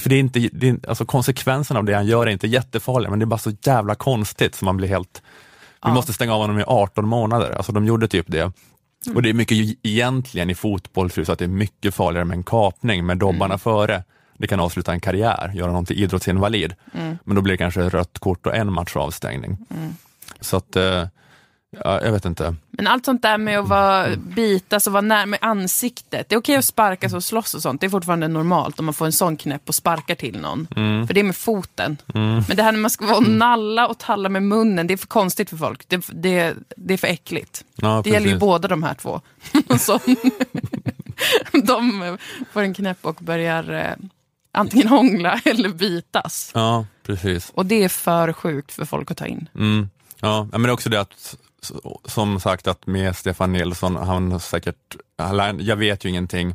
[0.00, 3.10] för det är inte, det är, alltså konsekvenserna av det han gör är inte jättefarliga,
[3.10, 5.22] men det är bara så jävla konstigt så man blir helt,
[5.86, 7.50] Vi måste stänga av honom i 18 månader.
[7.50, 8.40] Alltså de gjorde typ det.
[9.06, 9.16] Mm.
[9.16, 12.42] Och det är mycket egentligen i fotboll, så att det är mycket farligare med en
[12.42, 13.58] kapning med dobbarna Mm.
[13.58, 14.04] före.
[14.36, 16.74] Det kan avsluta en karriär, göra någon till idrottsinvalid.
[16.94, 17.18] Mm.
[17.24, 19.58] Men då blir det kanske rött kort och en match avstängning.
[19.70, 19.94] Mm.
[20.40, 21.06] Så att, eh,
[21.84, 22.54] ja, jag vet inte.
[22.70, 26.28] Men allt sånt där med att vara, bitas och vara nära med ansiktet.
[26.28, 27.80] Det är okej att sparkas och slåss och sånt.
[27.80, 30.68] Det är fortfarande normalt om man får en sån knäpp och sparkar till någon.
[30.76, 31.06] Mm.
[31.06, 31.96] För det är med foten.
[32.14, 32.42] Mm.
[32.48, 34.98] Men det här när man ska vara och nalla och talla med munnen, det är
[34.98, 35.88] för konstigt för folk.
[35.88, 37.64] Det, det, det är för äckligt.
[37.76, 39.20] Ja, det gäller ju båda de här två.
[41.52, 42.18] De
[42.52, 44.06] får en knäpp och börjar eh,
[44.54, 46.50] antingen hångla eller bitas.
[46.54, 47.50] Ja, precis.
[47.54, 49.48] Och det är för sjukt för folk att ta in.
[49.54, 49.88] Mm.
[50.20, 51.36] Ja, men det är också det att,
[52.04, 54.96] som sagt, att med Stefan Nilsson, han säkert,
[55.58, 56.54] jag vet ju ingenting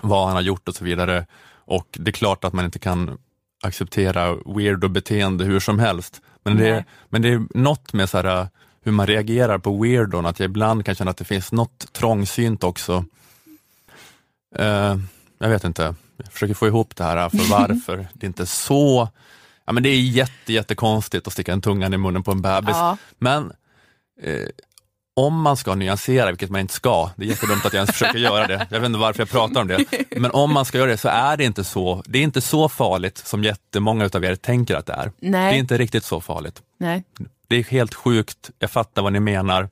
[0.00, 1.26] vad han har gjort och så vidare.
[1.64, 3.18] Och det är klart att man inte kan
[3.62, 6.20] acceptera weirdo beteende hur som helst.
[6.42, 8.48] Men det, är, men det är något med så här,
[8.82, 12.64] hur man reagerar på weirdon, att jag ibland kan känna att det finns något trångsynt
[12.64, 13.04] också.
[14.56, 14.96] Eh,
[15.38, 19.08] jag vet inte, jag försöker få ihop det här för varför det inte är så
[19.66, 22.76] Ja, men det är jätte, jättekonstigt att sticka en tungan i munnen på en bebis.
[22.76, 22.96] Ja.
[23.18, 23.52] Men
[24.22, 24.48] eh,
[25.16, 28.18] om man ska nyansera, vilket man inte ska, det är jättedumt att jag ens försöker
[28.18, 29.84] göra det, jag vet inte varför jag pratar om det,
[30.16, 32.68] men om man ska göra det så är det inte så, det är inte så
[32.68, 35.12] farligt som jättemånga utav er tänker att det är.
[35.18, 35.52] Nej.
[35.52, 36.62] Det är inte riktigt så farligt.
[36.78, 37.04] Nej.
[37.48, 39.68] Det är helt sjukt, jag fattar vad ni menar,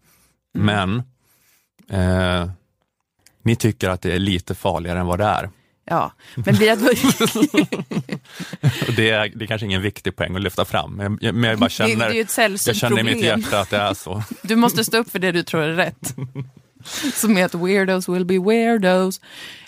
[0.55, 1.03] men
[1.91, 2.51] eh,
[3.43, 5.51] ni tycker att det är lite farligare än vad det är.
[5.87, 6.79] Ja, men vi Och
[8.97, 11.59] det, är, det är kanske ingen viktig poäng att lyfta fram, men jag, men jag
[11.59, 14.23] bara Det- känner, det sällsynt jag känner i mitt hjärta att det är så.
[14.43, 16.15] Du måste stå upp för det du tror är rätt.
[17.15, 19.21] Som är att weirdos will be weirdos.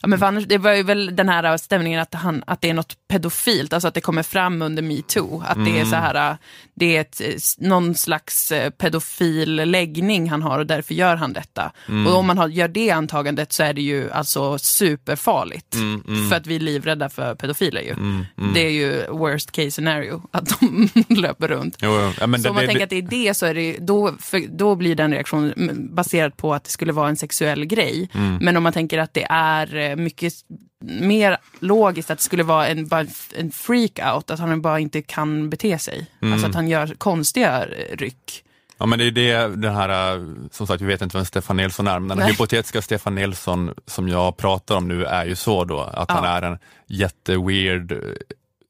[0.02, 2.70] Ja, men för annars, det var ju väl den här stämningen att, han, att det
[2.70, 5.42] är något pedofilt, alltså att det kommer fram under metoo.
[5.46, 5.90] Att det är Mm.
[5.90, 6.36] så här,
[6.78, 7.20] det är ett,
[7.58, 11.72] någon slags eh, pedofil läggning han har och därför gör han detta.
[11.88, 12.06] Mm.
[12.06, 15.74] Och om man har, gör det antagandet så är det ju alltså superfarligt.
[15.74, 16.28] Mm, mm.
[16.30, 17.90] För att vi är livrädda för pedofiler ju.
[17.92, 18.54] Mm, mm.
[18.54, 21.76] Det är ju worst case scenario, att de löper runt.
[21.82, 22.12] Jo, jo.
[22.20, 23.76] Ja, men så det- om man det- tänker att det är det så är det,
[23.80, 28.08] då, för, då blir den reaktionen baserad på att det skulle vara en sexuell grej.
[28.14, 28.36] Mm.
[28.40, 30.32] Men om man tänker att det är eh, mycket
[30.80, 33.06] mer logiskt att det skulle vara en, bara
[33.36, 36.06] en freak-out, att han bara inte kan bete sig.
[36.22, 36.32] Mm.
[36.32, 38.42] Alltså att han gör konstiga ryck.
[38.78, 41.56] Ja men det är det, den här, eh, som sagt vi vet inte vem Stefan
[41.56, 45.64] Nilsson är, men den hypotetiska Stefan Nilsson som jag pratar om nu är ju så
[45.64, 46.30] då, att han Ja.
[46.30, 47.92] är en jätteweird,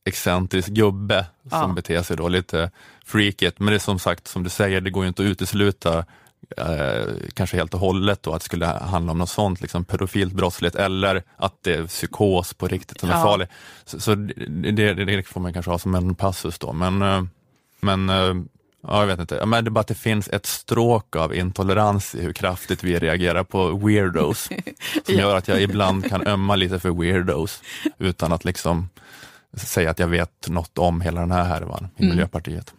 [0.06, 1.66] excentrisk gubbe som Ja.
[1.68, 2.70] beter sig då lite
[3.06, 3.58] freakigt.
[3.58, 6.04] Men det är som sagt, som du säger, det går ju inte att utesluta
[6.56, 10.32] eh, kanske helt och hållet då, att det skulle handla om något sånt, liksom pedofilt
[10.32, 13.22] brottslighet eller att det är psykos på riktigt som är Ja.
[13.22, 13.48] farlig.
[13.84, 17.22] Så, så det, det, det får man kanske ha som en passus då, men, eh,
[17.80, 18.34] men eh,
[18.88, 19.46] Ja, jag vet inte.
[19.46, 22.98] Men det är bara att det finns ett stråk av intolerans i hur kraftigt vi
[22.98, 24.38] reagerar på weirdos.
[25.06, 25.20] Som Ja.
[25.20, 27.62] gör att jag ibland kan ömma lite för weirdos
[27.98, 28.88] utan att liksom
[29.56, 32.14] säga att jag vet något om hela den här härvan i Mm.
[32.16, 32.74] Miljöpartiet.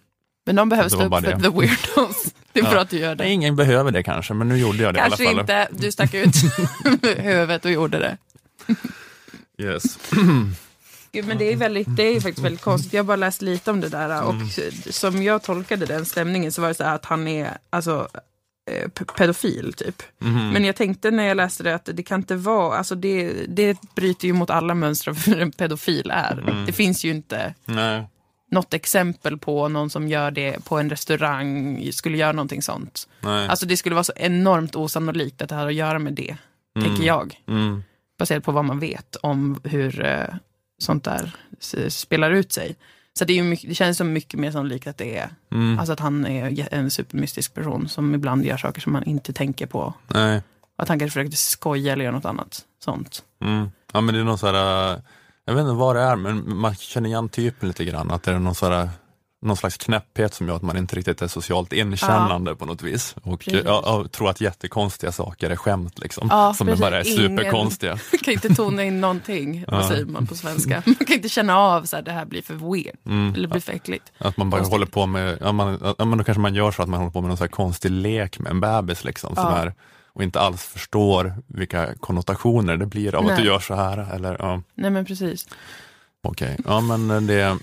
[0.45, 1.41] Men de behöver Det stå upp för det.
[1.41, 2.33] the weirdos.
[2.61, 2.71] Det är Ja.
[2.71, 3.23] bra att du gör det.
[3.23, 5.61] Nej, Ingen behöver det kanske, men nu gjorde jag det Kanske i alla fall.
[5.67, 6.35] inte, du stack ut
[7.17, 8.17] huvudet och gjorde det.
[9.63, 9.83] Yes.
[11.11, 12.93] Gud, men det är, väldigt, det är faktiskt väldigt konstigt.
[12.93, 14.23] Jag har bara läst lite om det där.
[14.23, 14.47] Och Mm.
[14.89, 18.07] som jag tolkade den stämningen så var det så här att han är alltså,
[18.71, 18.87] eh,
[19.17, 20.03] pedofil typ.
[20.19, 20.49] Mhm.
[20.49, 23.77] Men jag tänkte när jag läste det att det kan inte vara, alltså det, det
[23.95, 26.31] bryter ju mot alla mönster för en pedofil är.
[26.49, 26.65] Mm.
[26.65, 28.07] Det finns ju inte Nej.
[28.51, 33.07] Något exempel på någon som gör det på en restaurang, skulle göra någonting sånt.
[33.21, 33.47] Nej.
[33.47, 36.35] Alltså det skulle vara så enormt osannolikt att det har att göra med det,
[36.75, 36.87] Mm.
[36.89, 37.41] tänker jag.
[37.47, 37.83] Mm.
[38.19, 40.25] Baserat på vad man vet om hur eh,
[40.79, 41.35] sånt där
[41.89, 42.75] spelar ut sig.
[43.19, 45.79] Så det, mycket, det känns som mycket mer sannolikt att det är Mm.
[45.79, 49.65] alltså att han är en supermystisk person som ibland gör saker som man inte tänker
[49.65, 49.93] på.
[50.07, 50.41] Nej.
[50.77, 53.23] Att han kanske försökte skoja eller göra något annat sånt.
[53.41, 53.69] Mm.
[53.93, 54.99] Ja men det är någon så här, äh,
[55.47, 58.11] jag vet inte vad det är, men man känner igen typen lite grann.
[58.11, 58.89] Att det är någon, så här,
[59.41, 63.15] någon slags knäpphet som gör att man inte riktigt är socialt inkännande på något vis.
[63.23, 63.61] Och Precis.
[63.65, 66.27] jag, jag tror att jättekonstiga saker är skämt liksom.
[66.31, 66.81] Ja, som precis.
[66.81, 67.97] bara är superkonstiga.
[68.23, 69.87] kan inte tona in någonting, vad Ja.
[69.87, 70.83] säger man på svenska?
[70.85, 72.95] Man kan inte känna av här, det här blir för weird.
[73.05, 73.33] Mm.
[73.33, 74.11] Eller blir för äckligt.
[74.17, 74.73] Att man bara Konstigt.
[74.73, 77.11] håller på med, ja, man, ja, men då kanske man gör så att man håller
[77.11, 79.57] på med någon så konstig lek med en bebis liksom, som Ja.
[79.57, 79.73] är,
[80.17, 83.41] och inte alls förstår vilka konnotationer det blir av att Nej.
[83.41, 84.15] du gör så här.
[84.15, 84.61] Eller, ja.
[84.75, 85.47] Nej men precis.
[86.23, 87.57] Okej, ja men det är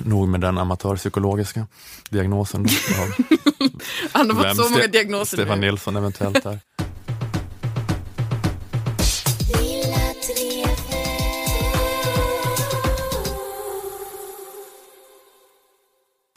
[0.00, 1.66] nog med den amatörpsykologiska
[2.10, 2.66] diagnosen.
[4.12, 5.66] Han har fått vem så många Ste- diagnoser Stefan nu.
[5.66, 6.60] Nilsson eventuellt är.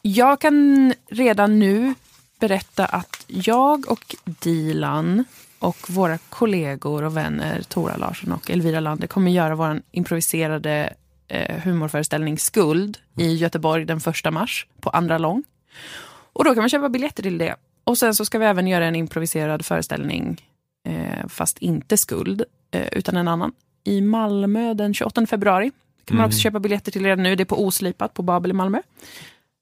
[0.01, 1.93] Jag kan redan nu
[2.39, 5.23] berätta att jag och Dilan
[5.59, 10.93] och våra kollegor och vänner Tora Larsson och Elvira Lander kommer göra vår improviserade
[11.27, 15.43] eh, humorföreställning Skuld i Göteborg den första mars på Andra Lång.
[16.33, 17.55] Och då kan man köpa biljetter till det.
[17.83, 20.41] Och sen så ska vi även göra en improviserad föreställning,
[20.87, 23.51] eh, fast inte Skuld, eh, utan en annan,
[23.83, 25.71] i Malmö den 28 februari.
[26.05, 26.27] kan man Mm.
[26.29, 27.35] också köpa biljetter till redan nu.
[27.35, 28.81] Det är på Oslipat på Babel i Malmö.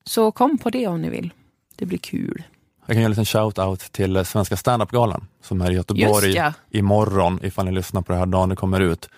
[0.04, 1.34] Så kom på det om ni vill.
[1.76, 2.44] Det blir kul.
[2.90, 6.38] Jag kan göra en liten shout-out till eh, Svenska standup-galan som är i Göteborg Just
[6.38, 6.54] ja.
[6.70, 9.10] imorgon, ifall ni lyssnar på det här dagen det kommer ut.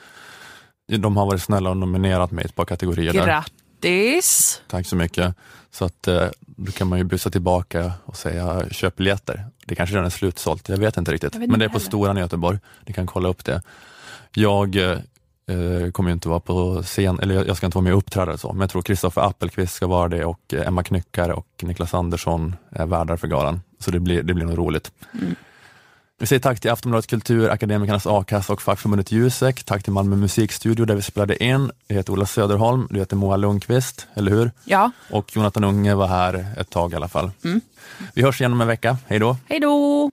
[0.98, 3.26] De har varit snälla och nominerat mig i ett par kategorier där.
[3.26, 4.62] Grattis!
[4.68, 5.36] Tack så mycket.
[5.72, 9.46] Så att eh, då kan man ju bussa tillbaka och säga köp biljetter.
[9.66, 11.36] Det kanske redan är slutsålt, jag vet inte riktigt.
[11.36, 11.86] Vet Men inte det är på heller.
[11.86, 12.60] Storan i Göteborg.
[12.86, 13.62] Ni kan kolla upp det.
[14.32, 14.76] Jag
[15.52, 17.98] eh, kommer ju inte vara på scen, eller jag jag ska inte vara med och
[17.98, 21.48] uppträda så, men jag tror Kristoffer Appelqvist ska vara det och eh, Emma Knyckare och
[21.62, 23.62] Niklas Andersson är värdar för galan.
[23.80, 24.92] Så det blir, det blir nog roligt.
[25.14, 25.36] Mm.
[26.20, 29.64] Vi säger tack till Aftonbladet Kultur, Akademikernas A-kassa och fackförbundet Jusek.
[29.64, 31.72] Tack till Malmö musikstudio där vi spelade in.
[31.88, 34.52] Jag heter Ola Söderholm, du heter Moa Lundqvist, eller hur?
[34.64, 34.92] Ja.
[35.10, 37.32] Och Jonathan Unge var här ett tag i alla fall.
[37.44, 37.62] Mm.
[38.14, 38.98] Vi hörs igen om en vecka.
[39.08, 39.38] Hej då!
[39.48, 40.10] Hej då!